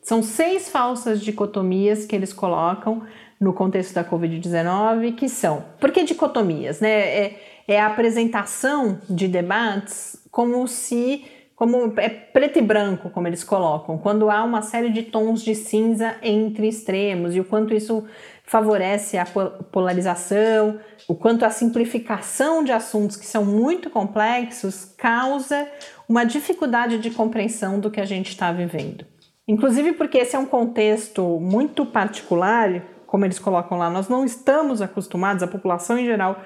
[0.00, 3.02] São seis falsas dicotomias que eles colocam
[3.38, 5.64] no contexto da Covid-19, que são.
[5.80, 6.80] Por que dicotomias?
[6.80, 6.90] Né?
[6.90, 11.24] É, é a apresentação de debates como se.
[11.54, 15.54] Como é preto e branco, como eles colocam, quando há uma série de tons de
[15.54, 18.04] cinza entre extremos e o quanto isso
[18.52, 19.24] favorece a
[19.72, 20.78] polarização,
[21.08, 25.66] o quanto a simplificação de assuntos que são muito complexos causa
[26.06, 29.06] uma dificuldade de compreensão do que a gente está vivendo.
[29.48, 34.82] Inclusive porque esse é um contexto muito particular, como eles colocam lá, nós não estamos
[34.82, 36.38] acostumados, a população em geral,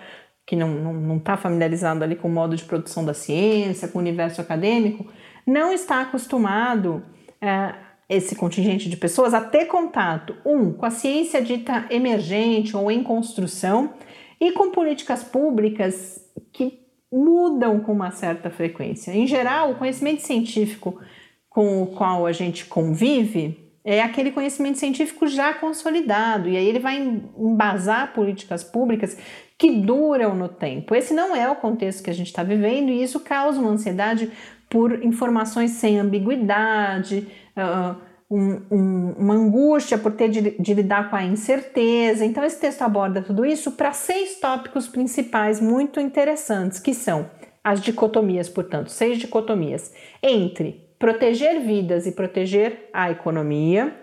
[0.47, 4.01] que não está tá familiarizada ali com o modo de produção da ciência, com o
[4.01, 5.05] universo acadêmico,
[5.45, 7.03] não está acostumado,
[7.41, 7.75] é,
[8.09, 13.03] esse contingente de pessoas, a ter contato, um, com a ciência dita emergente ou em
[13.03, 13.95] construção,
[14.41, 16.21] e com políticas públicas
[16.53, 16.81] que
[17.11, 19.13] mudam com uma certa frequência.
[19.13, 21.01] Em geral, o conhecimento científico
[21.49, 26.81] com o qual a gente convive é aquele conhecimento científico já consolidado, e aí ele
[26.81, 26.99] vai
[27.39, 29.17] embasar políticas públicas
[29.57, 30.95] que duram no tempo.
[30.95, 34.31] Esse não é o contexto que a gente está vivendo, e isso causa uma ansiedade
[34.69, 37.97] por informações sem ambiguidade, uh,
[38.31, 42.25] um, um, uma angústia por ter de, de, lidar com a incerteza.
[42.25, 47.31] Então, esse texto aborda tudo isso para seis tópicos principais muito interessantes, que são
[47.63, 49.93] as dicotomias, portanto, seis dicotomias
[50.23, 53.95] entre proteger vidas e proteger a economia.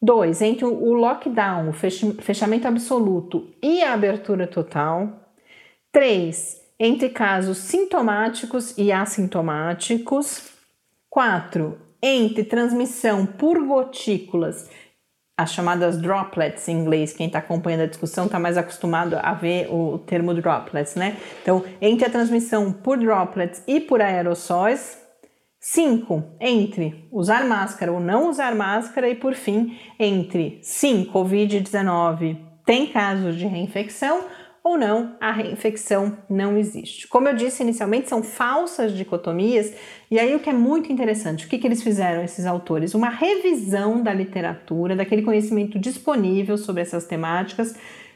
[0.00, 5.30] Dois, entre o lockdown, o fechamento absoluto e a abertura total.
[5.92, 10.50] Três, entre casos sintomáticos e assintomáticos.
[11.08, 14.68] Quatro, entre transmissão por gotículas,
[15.36, 19.72] as chamadas droplets em inglês, quem está acompanhando a discussão está mais acostumado a ver
[19.72, 21.16] o termo droplets, né?
[21.42, 25.00] Então, entre a transmissão por droplets e por aerossóis.
[25.64, 29.08] Cinco, entre usar máscara ou não usar máscara.
[29.08, 32.36] E por fim, entre sim, Covid-19
[32.66, 34.24] tem casos de reinfecção
[34.64, 37.08] ou não, a reinfecção não existe.
[37.08, 39.72] Como eu disse inicialmente, são falsas dicotomias,
[40.10, 42.94] e aí o que é muito interessante, o que, que eles fizeram, esses autores?
[42.94, 47.74] Uma revisão da literatura, daquele conhecimento disponível sobre essas temáticas,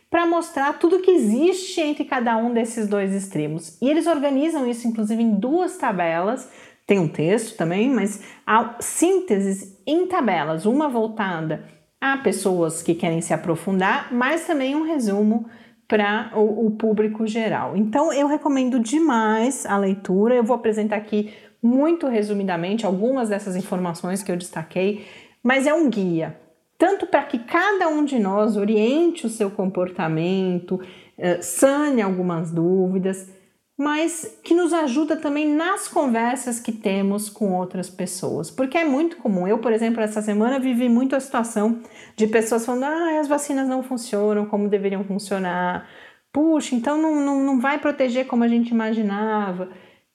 [0.08, 3.76] para mostrar tudo que existe entre cada um desses dois extremos.
[3.82, 6.48] E eles organizam isso, inclusive, em duas tabelas.
[6.86, 11.64] Tem um texto também, mas há sínteses em tabelas, uma voltada
[12.00, 15.46] a pessoas que querem se aprofundar, mas também um resumo
[15.88, 17.76] para o, o, público geral.
[17.76, 20.34] Então, eu recomendo demais a leitura.
[20.34, 21.32] Eu vou apresentar aqui
[21.62, 25.06] muito resumidamente algumas dessas informações que eu destaquei,
[25.42, 26.36] mas é um guia,
[26.78, 30.80] tanto para que cada um de nós oriente o seu comportamento,
[31.16, 33.28] eh, sane algumas dúvidas,
[33.76, 38.50] mas que nos ajuda também nas conversas que temos com outras pessoas.
[38.50, 39.46] Porque é muito comum.
[39.46, 41.80] Eu, por exemplo, essa semana vivi muito a situação
[42.16, 45.86] de pessoas falando: ah, as vacinas não funcionam como deveriam funcionar.
[46.32, 49.68] Puxa, então não, não, não vai proteger como a gente imaginava.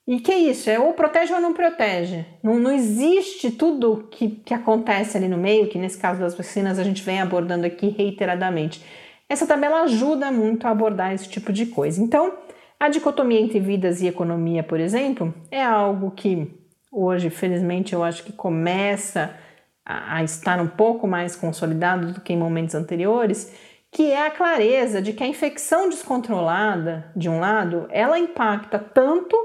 [0.08, 0.70] E que é isso?
[0.70, 2.26] É ou protege ou não protege.
[2.44, 6.80] Não, não existe tudo que, que acontece ali no meio, que nesse caso das vacinas
[6.80, 8.84] a gente vem abordando aqui reiteradamente.
[9.30, 12.02] Essa tabela ajuda muito a abordar esse tipo de coisa.
[12.02, 12.34] Então,
[12.82, 16.52] a dicotomia entre vidas e economia, por exemplo, é algo que
[16.92, 19.38] hoje, felizmente, eu acho que começa
[19.86, 23.56] a estar um pouco mais consolidado do que em momentos anteriores,
[23.92, 29.38] que é a clareza de que a infecção descontrolada, de um lado, ela impacta tanto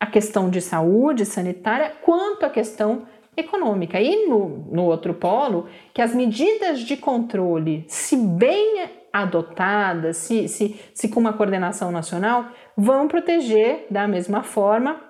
[0.00, 3.06] a questão de saúde sanitária quanto a questão
[3.36, 4.00] econômica.
[4.00, 10.80] E no, no outro polo, que as medidas de controle, se bem adotadas, se, se,
[10.92, 12.46] se com uma coordenação nacional,
[12.76, 15.00] vão proteger da mesma forma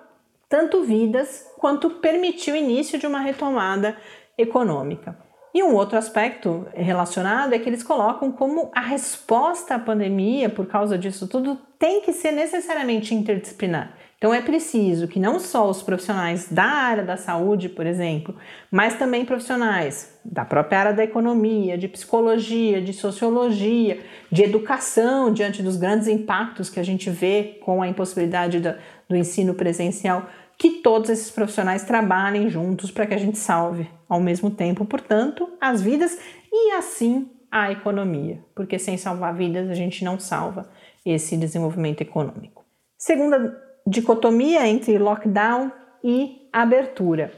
[0.47, 3.97] tanto vidas quanto permitir o início de uma retomada
[4.37, 5.17] econômica.
[5.53, 10.67] E um outro aspecto relacionado é que eles colocam como a resposta à pandemia, por
[10.67, 13.93] causa disso tudo, tem que ser necessariamente interdisciplinar.
[14.17, 18.35] Então é preciso que não só os profissionais da área da saúde, por exemplo,
[18.71, 23.99] mas também profissionais da própria área da economia, de psicologia, de sociologia,
[24.31, 28.73] de educação, diante dos grandes impactos que a gente vê com a impossibilidade do,
[29.09, 34.21] do ensino presencial, que todos esses profissionais trabalhem juntos para que a gente salve ao
[34.21, 36.17] mesmo tempo, portanto, as vidas
[36.51, 40.69] e assim a economia, porque sem salvar vidas a gente não salva
[41.05, 42.65] esse desenvolvimento econômico.
[42.97, 45.71] Segunda dicotomia entre lockdown
[46.03, 47.31] e abertura.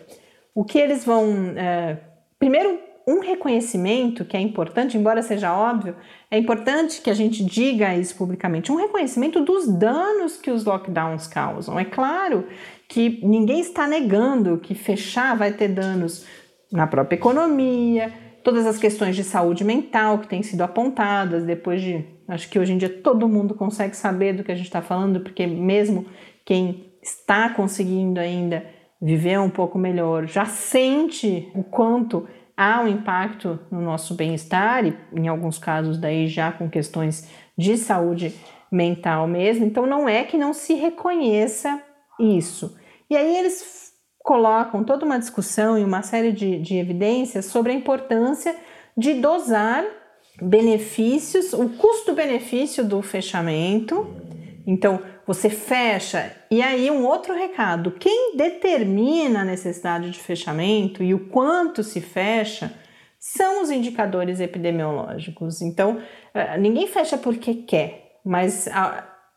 [0.53, 1.53] O que eles vão.
[1.55, 1.97] É,
[2.39, 5.95] primeiro, um reconhecimento que é importante, embora seja óbvio,
[6.29, 11.25] é importante que a gente diga isso publicamente: um reconhecimento dos danos que os lockdowns
[11.27, 11.79] causam.
[11.79, 12.45] É claro
[12.87, 16.25] que ninguém está negando que fechar vai ter danos
[16.69, 18.11] na própria economia,
[18.43, 22.05] todas as questões de saúde mental que têm sido apontadas depois de.
[22.27, 25.21] Acho que hoje em dia todo mundo consegue saber do que a gente está falando,
[25.21, 26.05] porque mesmo
[26.47, 28.65] quem está conseguindo ainda
[29.01, 32.25] viver um pouco melhor já sente o quanto
[32.55, 37.77] há um impacto no nosso bem-estar e em alguns casos daí já com questões de
[37.77, 38.33] saúde
[38.71, 39.65] mental mesmo.
[39.65, 41.83] Então não é que não se reconheça
[42.17, 42.77] isso.
[43.09, 47.75] E aí eles colocam toda uma discussão e uma série de, de evidências sobre a
[47.75, 48.55] importância
[48.95, 49.83] de dosar
[50.41, 54.07] benefícios, o custo-benefício do fechamento.
[54.65, 56.31] Então, você fecha.
[56.49, 61.99] E aí, um outro recado: quem determina a necessidade de fechamento e o quanto se
[61.99, 62.73] fecha
[63.19, 65.61] são os indicadores epidemiológicos.
[65.61, 66.01] Então,
[66.33, 68.69] eh, ninguém fecha porque quer, mas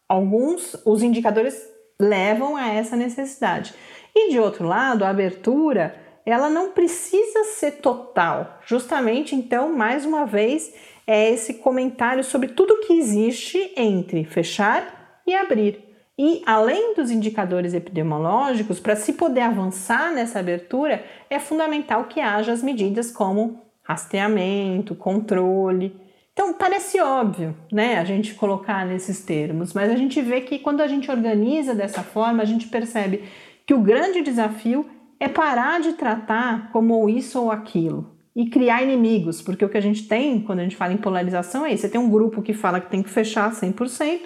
[0.09, 1.61] alguns, os indicadores
[1.99, 3.75] levam a essa necessidade.
[4.15, 8.61] E de outro lado, a abertura, ela não precisa ser total.
[8.65, 10.73] Justamente, então, mais uma vez,
[11.07, 15.00] é esse comentário sobre tudo que existe entre fechar
[15.31, 15.91] e abrir.
[16.19, 22.53] E além dos indicadores epidemiológicos, para se poder avançar nessa abertura, é fundamental que haja
[22.53, 25.99] as medidas como rastreamento, controle.
[26.33, 30.81] Então parece óbvio, né, a gente colocar nesses termos, mas a gente vê que quando
[30.81, 33.25] a gente organiza dessa forma, a gente percebe
[33.67, 34.87] que o grande desafio
[35.19, 39.83] é parar de tratar como isso ou aquilo e criar inimigos, porque o que a
[39.83, 42.53] gente tem quando a gente fala em polarização é isso: você tem um grupo que
[42.53, 44.21] fala que tem que fechar 100%,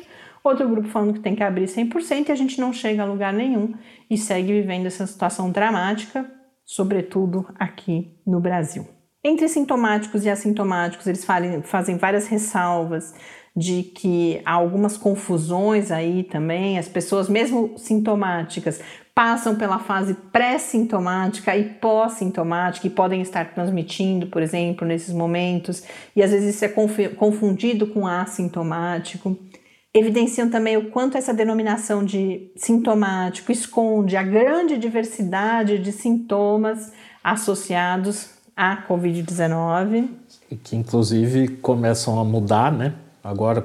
[0.45, 3.33] outro grupo falando que tem que abrir 100% e a gente não chega a lugar
[3.33, 3.75] nenhum
[4.11, 6.31] e segue vivendo essa situação dramática,
[6.65, 8.87] sobretudo aqui no Brasil.
[9.23, 13.15] Entre sintomáticos e assintomáticos, eles fazem várias ressalvas
[13.57, 18.81] de que há algumas confusões aí também, as pessoas, mesmo sintomáticas,
[19.15, 25.85] passam pela fase pré-sintomática e pós-sintomática e podem estar transmitindo, por exemplo, nesses momentos,
[26.17, 29.39] e às vezes isso é confundido com assintomático.
[29.97, 36.91] Evidenciam também o quanto essa denominação de sintomático esconde a grande diversidade de sintomas
[37.23, 40.09] associados a Covid-19.
[40.51, 42.93] E que inclusive começam a mudar, né?
[43.23, 43.65] Agora,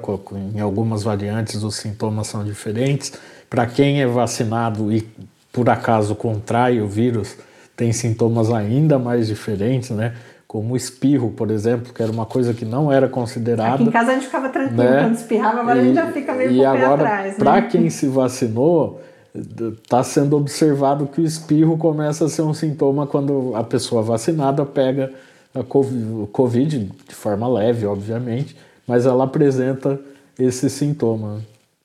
[0.54, 3.12] em algumas variantes, os sintomas são diferentes.
[3.50, 5.06] Para quem é vacinado e
[5.52, 7.36] por acaso contrai o vírus,
[7.76, 10.14] tem sintomas ainda mais diferentes, né?
[10.50, 13.74] Como o espirro, por exemplo, que era uma coisa que não era considerada.
[13.74, 15.02] Aqui em casa a gente ficava tranquilo né?
[15.02, 17.38] quando espirrava, agora e, a gente já fica meio E agora, atrás, né?
[17.38, 19.00] para quem se vacinou,
[19.32, 24.66] está sendo observado que o espirro começa a ser um sintoma quando a pessoa vacinada
[24.66, 25.12] pega
[25.54, 28.56] a Covid, de forma leve, obviamente,
[28.88, 30.00] mas ela apresenta
[30.36, 31.42] esse sintoma.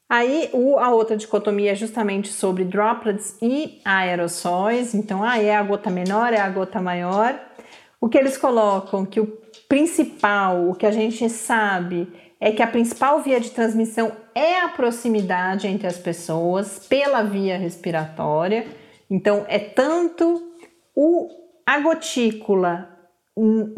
[0.09, 0.49] Aí
[0.79, 4.95] a outra dicotomia é justamente sobre droplets e aerossóis.
[4.95, 7.39] Então, ah, é a gota menor, é a gota maior.
[7.99, 9.27] O que eles colocam que o
[9.67, 14.69] principal, o que a gente sabe é que a principal via de transmissão é a
[14.69, 18.67] proximidade entre as pessoas pela via respiratória.
[19.09, 20.51] Então, é tanto
[20.95, 21.29] o,
[21.65, 22.89] a gotícula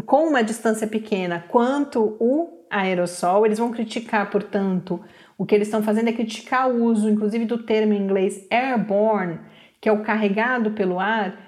[0.05, 3.45] com uma distância pequena quanto o aerossol.
[3.45, 4.99] Eles vão criticar, portanto,
[5.37, 9.39] o que eles estão fazendo é criticar o uso, inclusive, do termo em inglês airborne,
[9.79, 11.46] que é o carregado pelo ar,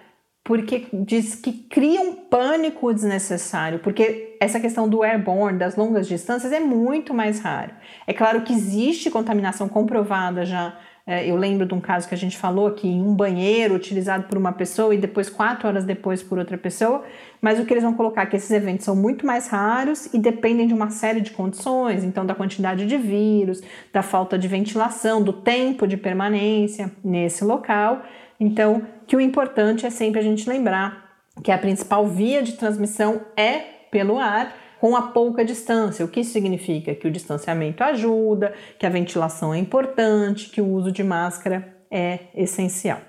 [0.49, 6.51] porque diz que cria um pânico desnecessário, porque essa questão do airborne, das longas distâncias,
[6.51, 7.69] é muito mais raro.
[8.07, 10.75] É claro que existe contaminação comprovada já.
[11.05, 14.23] É, eu lembro de um caso que a gente falou aqui em um banheiro utilizado
[14.23, 17.03] por uma pessoa e depois, quatro horas depois, por outra pessoa,
[17.39, 20.17] mas o que eles vão colocar é que esses eventos são muito mais raros e
[20.17, 23.61] dependem de uma série de condições, então da quantidade de vírus,
[23.93, 28.01] da falta de ventilação, do tempo de permanência nesse local.
[28.39, 31.09] Então, que o importante é sempre a gente lembrar
[31.43, 33.59] que a principal via de transmissão é
[33.91, 36.05] pelo ar, com a pouca distância.
[36.05, 36.95] O que significa?
[36.95, 42.19] Que o distanciamento ajuda, que a ventilação é importante, que o uso de máscara é
[42.33, 42.99] essencial.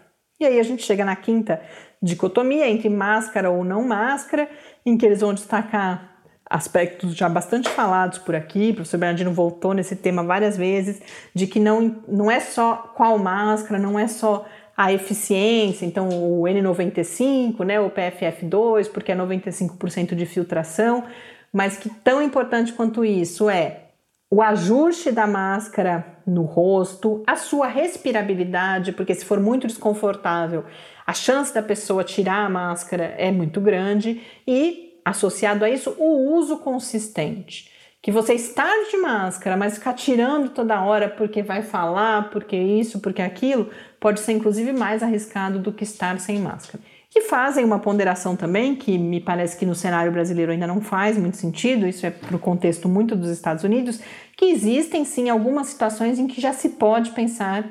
[0.40, 1.60] E aí a gente chega na quinta
[2.02, 4.48] dicotomia entre máscara ou não máscara,
[4.84, 6.10] em que eles vão destacar
[6.48, 11.00] aspectos já bastante falados por aqui, o professor Bernardino voltou nesse tema várias vezes,
[11.32, 14.44] de que não, não é só qual máscara, não é só
[14.80, 21.04] a eficiência, então o N95, né, o PFF2, porque é 95% de filtração,
[21.52, 23.88] mas que tão importante quanto isso é
[24.30, 30.64] o ajuste da máscara no rosto, a sua respirabilidade, porque se for muito desconfortável,
[31.06, 34.22] a chance da pessoa tirar a máscara é muito grande.
[34.46, 37.68] E associado a isso o uso consistente.
[38.00, 43.00] Que você estar de máscara, mas ficar tirando toda hora porque vai falar, porque isso,
[43.00, 43.68] porque aquilo,
[44.00, 46.82] pode ser inclusive mais arriscado do que estar sem máscara.
[47.14, 51.18] E fazem uma ponderação também, que me parece que no cenário brasileiro ainda não faz
[51.18, 54.00] muito sentido, isso é para o contexto muito dos Estados Unidos,
[54.36, 57.64] que existem sim algumas situações em que já se pode pensar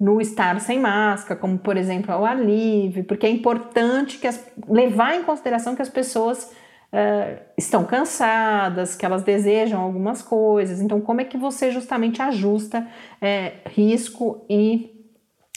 [0.00, 4.42] no estar sem máscara, como por exemplo ao ar livre, porque é importante que as,
[4.66, 6.52] levar em consideração que as pessoas
[6.92, 10.80] uh, estão cansadas, que elas desejam algumas coisas.
[10.80, 12.86] Então, como é que você justamente ajusta
[13.20, 14.95] é, risco e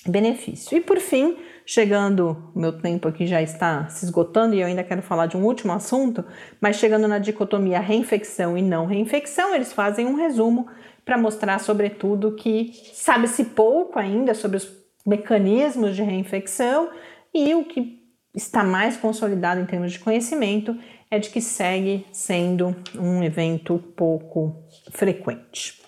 [0.05, 0.77] benefício?
[0.77, 5.01] E por fim, chegando, meu tempo aqui já está se esgotando e eu ainda quero
[5.01, 6.25] falar de um último assunto,
[6.59, 10.67] mas chegando na dicotomia reinfecção e não reinfecção, eles fazem um resumo
[11.05, 14.71] para mostrar, sobretudo, que sabe-se pouco ainda sobre os
[15.05, 16.89] mecanismos de reinfecção
[17.33, 17.99] e o que
[18.35, 20.77] está mais consolidado em termos de conhecimento
[21.11, 24.55] é de que segue sendo um evento pouco
[24.91, 25.81] frequente.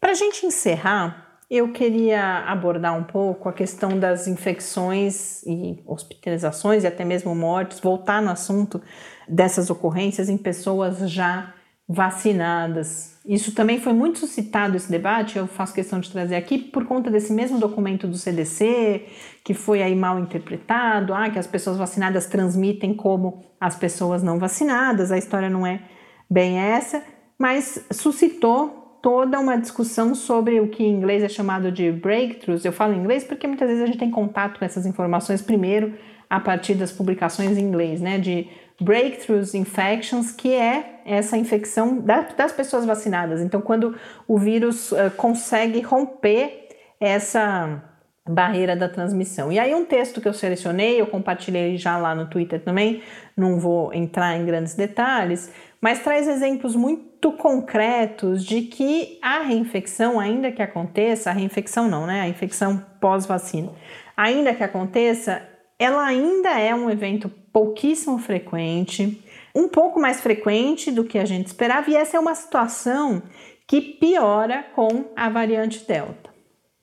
[0.00, 6.84] Para a gente encerrar, eu queria abordar um pouco a questão das infecções e hospitalizações
[6.84, 8.80] e até mesmo mortes, voltar no assunto
[9.26, 11.54] dessas ocorrências em pessoas já
[11.88, 13.16] vacinadas.
[13.24, 17.10] Isso também foi muito suscitado esse debate, eu faço questão de trazer aqui por conta
[17.10, 19.06] desse mesmo documento do CDC,
[19.42, 24.38] que foi aí mal interpretado, ah, que as pessoas vacinadas transmitem como as pessoas não
[24.38, 25.10] vacinadas.
[25.10, 25.80] A história não é
[26.28, 27.02] bem essa,
[27.38, 32.64] mas suscitou toda uma discussão sobre o que em inglês é chamado de breakthroughs.
[32.64, 35.94] Eu falo em inglês porque muitas vezes a gente tem contato com essas informações primeiro
[36.28, 38.48] a partir das publicações em inglês, né, de
[38.80, 42.00] breakthroughs infections, que é essa infecção
[42.36, 43.40] das pessoas vacinadas.
[43.40, 43.96] Então, quando
[44.26, 46.68] o vírus uh, consegue romper
[47.00, 47.82] essa
[48.28, 49.50] barreira da transmissão.
[49.50, 53.02] E aí um texto que eu selecionei, eu compartilhei já lá no Twitter também,
[53.34, 60.18] não vou entrar em grandes detalhes, mas traz exemplos muito concretos de que a reinfecção,
[60.18, 62.20] ainda que aconteça, a reinfecção não, né?
[62.20, 63.72] A infecção pós-vacina,
[64.16, 65.46] ainda que aconteça,
[65.78, 71.46] ela ainda é um evento pouquíssimo frequente, um pouco mais frequente do que a gente
[71.46, 73.22] esperava, e essa é uma situação
[73.66, 76.30] que piora com a variante Delta.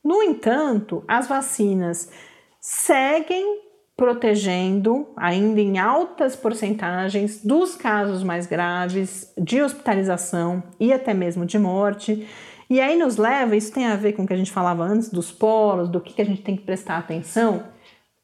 [0.04, 2.12] No entanto, as vacinas
[2.60, 3.65] seguem
[3.96, 11.58] protegendo, ainda em altas porcentagens, dos casos mais graves de hospitalização e até mesmo de
[11.58, 12.28] morte.
[12.70, 15.10] E aí nos leva, isso tem a ver com o que a gente falava antes
[15.10, 17.64] dos polos, do que, que a gente tem que prestar atenção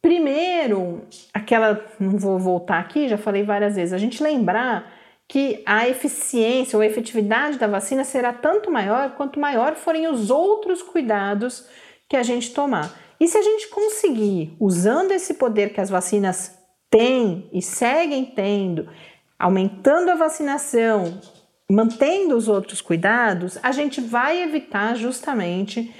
[0.01, 4.91] Primeiro, aquela, não vou voltar aqui, já falei várias vezes, a gente lembrar
[5.27, 10.31] que a eficiência ou a efetividade da vacina será tanto maior quanto maior forem os
[10.31, 11.67] outros cuidados
[12.09, 12.99] que a gente tomar.
[13.21, 16.57] E se a gente conseguir, usando esse poder que as vacinas
[16.89, 18.89] têm e seguem tendo,
[19.37, 21.21] aumentando a vacinação,
[21.69, 25.93] mantendo os outros cuidados, a gente vai evitar justamente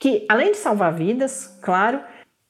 [0.00, 2.00] que, além de salvar vidas, claro,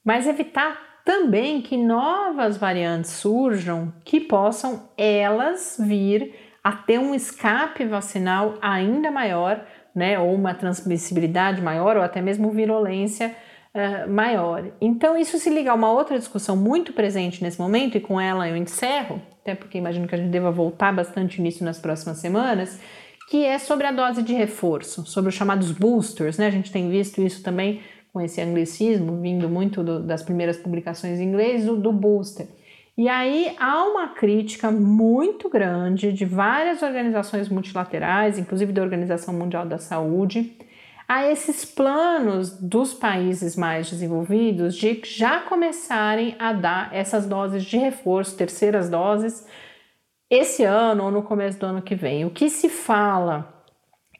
[0.05, 6.33] mas evitar também que novas variantes surjam que possam elas vir
[6.63, 12.51] a ter um escape vacinal ainda maior, né, ou uma transmissibilidade maior, ou até mesmo
[12.51, 13.35] virulência
[13.77, 14.65] uh, maior.
[14.81, 18.47] Então, isso se liga a uma outra discussão muito presente nesse momento, e com ela
[18.49, 22.79] eu encerro, até porque imagino que a gente deva voltar bastante nisso nas próximas semanas,
[23.29, 26.47] que é sobre a dose de reforço, sobre os chamados boosters, né?
[26.47, 27.81] A gente tem visto isso também
[28.13, 32.47] com esse anglicismo, vindo muito do, das primeiras publicações em inglês, do, do booster.
[32.97, 39.67] E aí há uma crítica muito grande de várias organizações multilaterais, inclusive da Organização Mundial
[39.67, 40.57] da Saúde,
[41.07, 47.77] a esses planos dos países mais desenvolvidos de já começarem a dar essas doses de
[47.77, 49.47] reforço, terceiras doses,
[50.29, 52.25] esse ano ou no começo do ano que vem.
[52.25, 53.63] O que se fala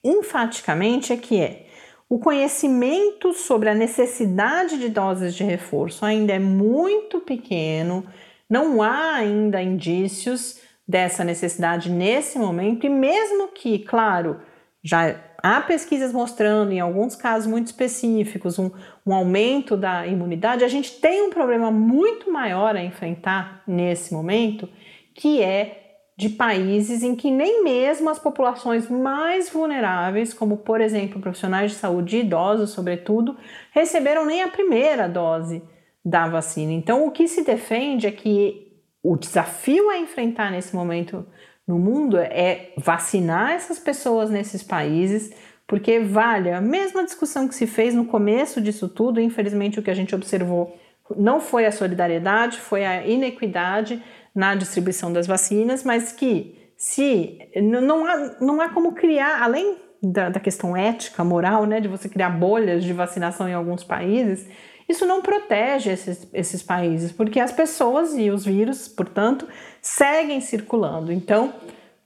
[0.01, 1.67] enfaticamente é que é
[2.09, 8.05] o conhecimento sobre a necessidade de doses de reforço ainda é muito pequeno,
[8.49, 14.39] não há ainda indícios dessa necessidade nesse momento, e mesmo que, claro,
[14.81, 18.71] já há pesquisas mostrando, em alguns casos muito específicos, um,
[19.05, 24.67] um aumento da imunidade, a gente tem um problema muito maior a enfrentar nesse momento,
[25.13, 25.83] que é
[26.17, 31.77] de países em que nem mesmo as populações mais vulneráveis, como por exemplo profissionais de
[31.77, 33.37] saúde e idosos, sobretudo,
[33.71, 35.61] receberam nem a primeira dose
[36.03, 36.71] da vacina.
[36.71, 38.67] Então, o que se defende é que
[39.03, 41.25] o desafio a enfrentar nesse momento
[41.67, 45.33] no mundo é vacinar essas pessoas nesses países,
[45.67, 49.91] porque vale a mesma discussão que se fez no começo disso tudo, infelizmente o que
[49.91, 50.77] a gente observou
[51.15, 54.01] não foi a solidariedade, foi a inequidade
[54.33, 60.29] na distribuição das vacinas, mas que se não há, não há como criar, além da,
[60.29, 64.47] da questão ética, moral, né, de você criar bolhas de vacinação em alguns países,
[64.87, 69.47] isso não protege esses, esses países, porque as pessoas e os vírus, portanto,
[69.81, 71.11] seguem circulando.
[71.11, 71.53] Então,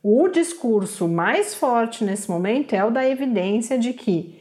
[0.03, 4.39] o discurso mais forte nesse momento é o da evidência de que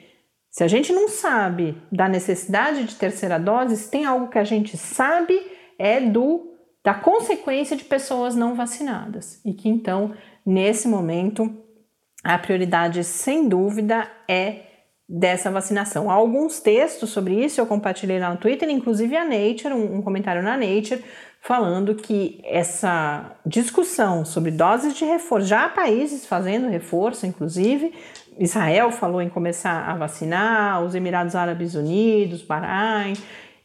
[0.51, 4.45] se a gente não sabe da necessidade de terceira dose, se tem algo que a
[4.45, 5.41] gente sabe
[5.78, 6.49] é do
[6.82, 10.14] da consequência de pessoas não vacinadas e que então,
[10.47, 11.55] nesse momento,
[12.24, 14.70] a prioridade sem dúvida é
[15.12, 16.08] dessa vacinação.
[16.08, 20.02] Há alguns textos sobre isso eu compartilhei lá no Twitter, inclusive a Nature, um, um
[20.02, 21.02] comentário na Nature,
[21.40, 27.92] falando que essa discussão sobre doses de reforço, já há países fazendo reforço, inclusive,
[28.38, 33.14] Israel falou em começar a vacinar, os Emirados Árabes Unidos, Bahrein,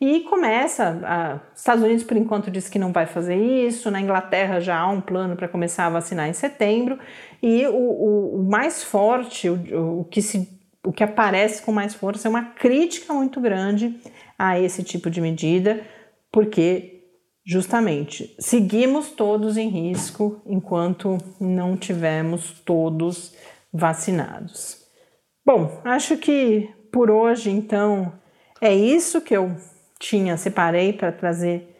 [0.02, 1.00] e começa.
[1.04, 3.90] A, Estados Unidos, por enquanto, diz que não vai fazer isso.
[3.90, 7.00] Na Inglaterra já há um plano para começar a vacinar em setembro.
[7.42, 10.55] E o, o, o mais forte, o, o, que se,
[10.86, 14.00] o que aparece com mais força é uma crítica muito grande
[14.38, 15.82] a esse tipo de medida,
[16.32, 17.04] porque
[17.46, 23.36] justamente seguimos todos em risco enquanto não tivermos todos
[23.72, 24.84] vacinados.
[25.46, 28.14] Bom, acho que por hoje então
[28.62, 29.56] é isso que eu
[30.00, 31.76] tinha separei para trazer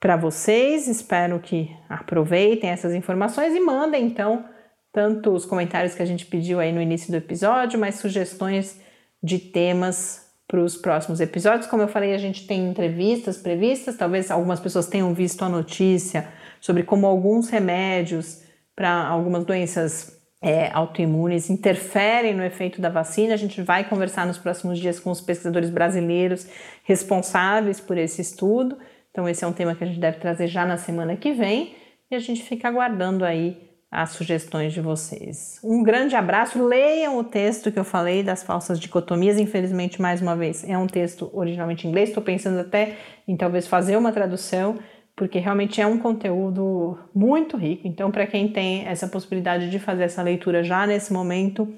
[0.00, 0.86] para vocês.
[0.86, 4.44] Espero que aproveitem essas informações e mandem então
[4.92, 8.80] tanto os comentários que a gente pediu aí no início do episódio, mas sugestões
[9.22, 11.66] de temas para os próximos episódios.
[11.66, 16.28] Como eu falei, a gente tem entrevistas previstas, talvez algumas pessoas tenham visto a notícia
[16.60, 18.42] sobre como alguns remédios
[18.74, 23.34] para algumas doenças é, autoimunes interferem no efeito da vacina.
[23.34, 26.46] A gente vai conversar nos próximos dias com os pesquisadores brasileiros
[26.84, 28.78] responsáveis por esse estudo.
[29.10, 31.74] Então, esse é um tema que a gente deve trazer já na semana que vem
[32.10, 35.58] e a gente fica aguardando aí as sugestões de vocês.
[35.64, 36.62] Um grande abraço.
[36.62, 39.38] Leiam o texto que eu falei das falsas dicotomias.
[39.38, 42.10] Infelizmente, mais uma vez, é um texto originalmente em inglês.
[42.10, 44.78] Estou pensando até em talvez fazer uma tradução
[45.16, 47.88] porque realmente é um conteúdo muito rico.
[47.88, 51.68] Então, para quem tem essa possibilidade de fazer essa leitura já nesse momento,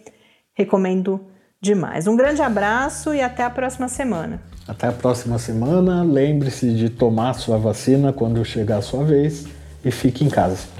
[0.53, 1.25] recomendo
[1.61, 2.07] demais.
[2.07, 4.43] Um grande abraço e até a próxima semana.
[4.69, 6.03] Até a próxima semana.
[6.03, 9.47] Lembre-se de tomar sua vacina quando chegar a sua vez
[9.83, 10.80] e fique em casa.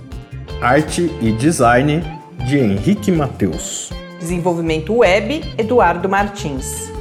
[0.61, 2.03] Arte e design
[2.45, 3.89] de Henrique Mateus.
[4.19, 6.91] Desenvolvimento web Eduardo Martins.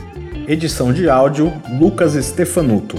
[0.48, 2.96] Edição de áudio Lucas Stefanuto.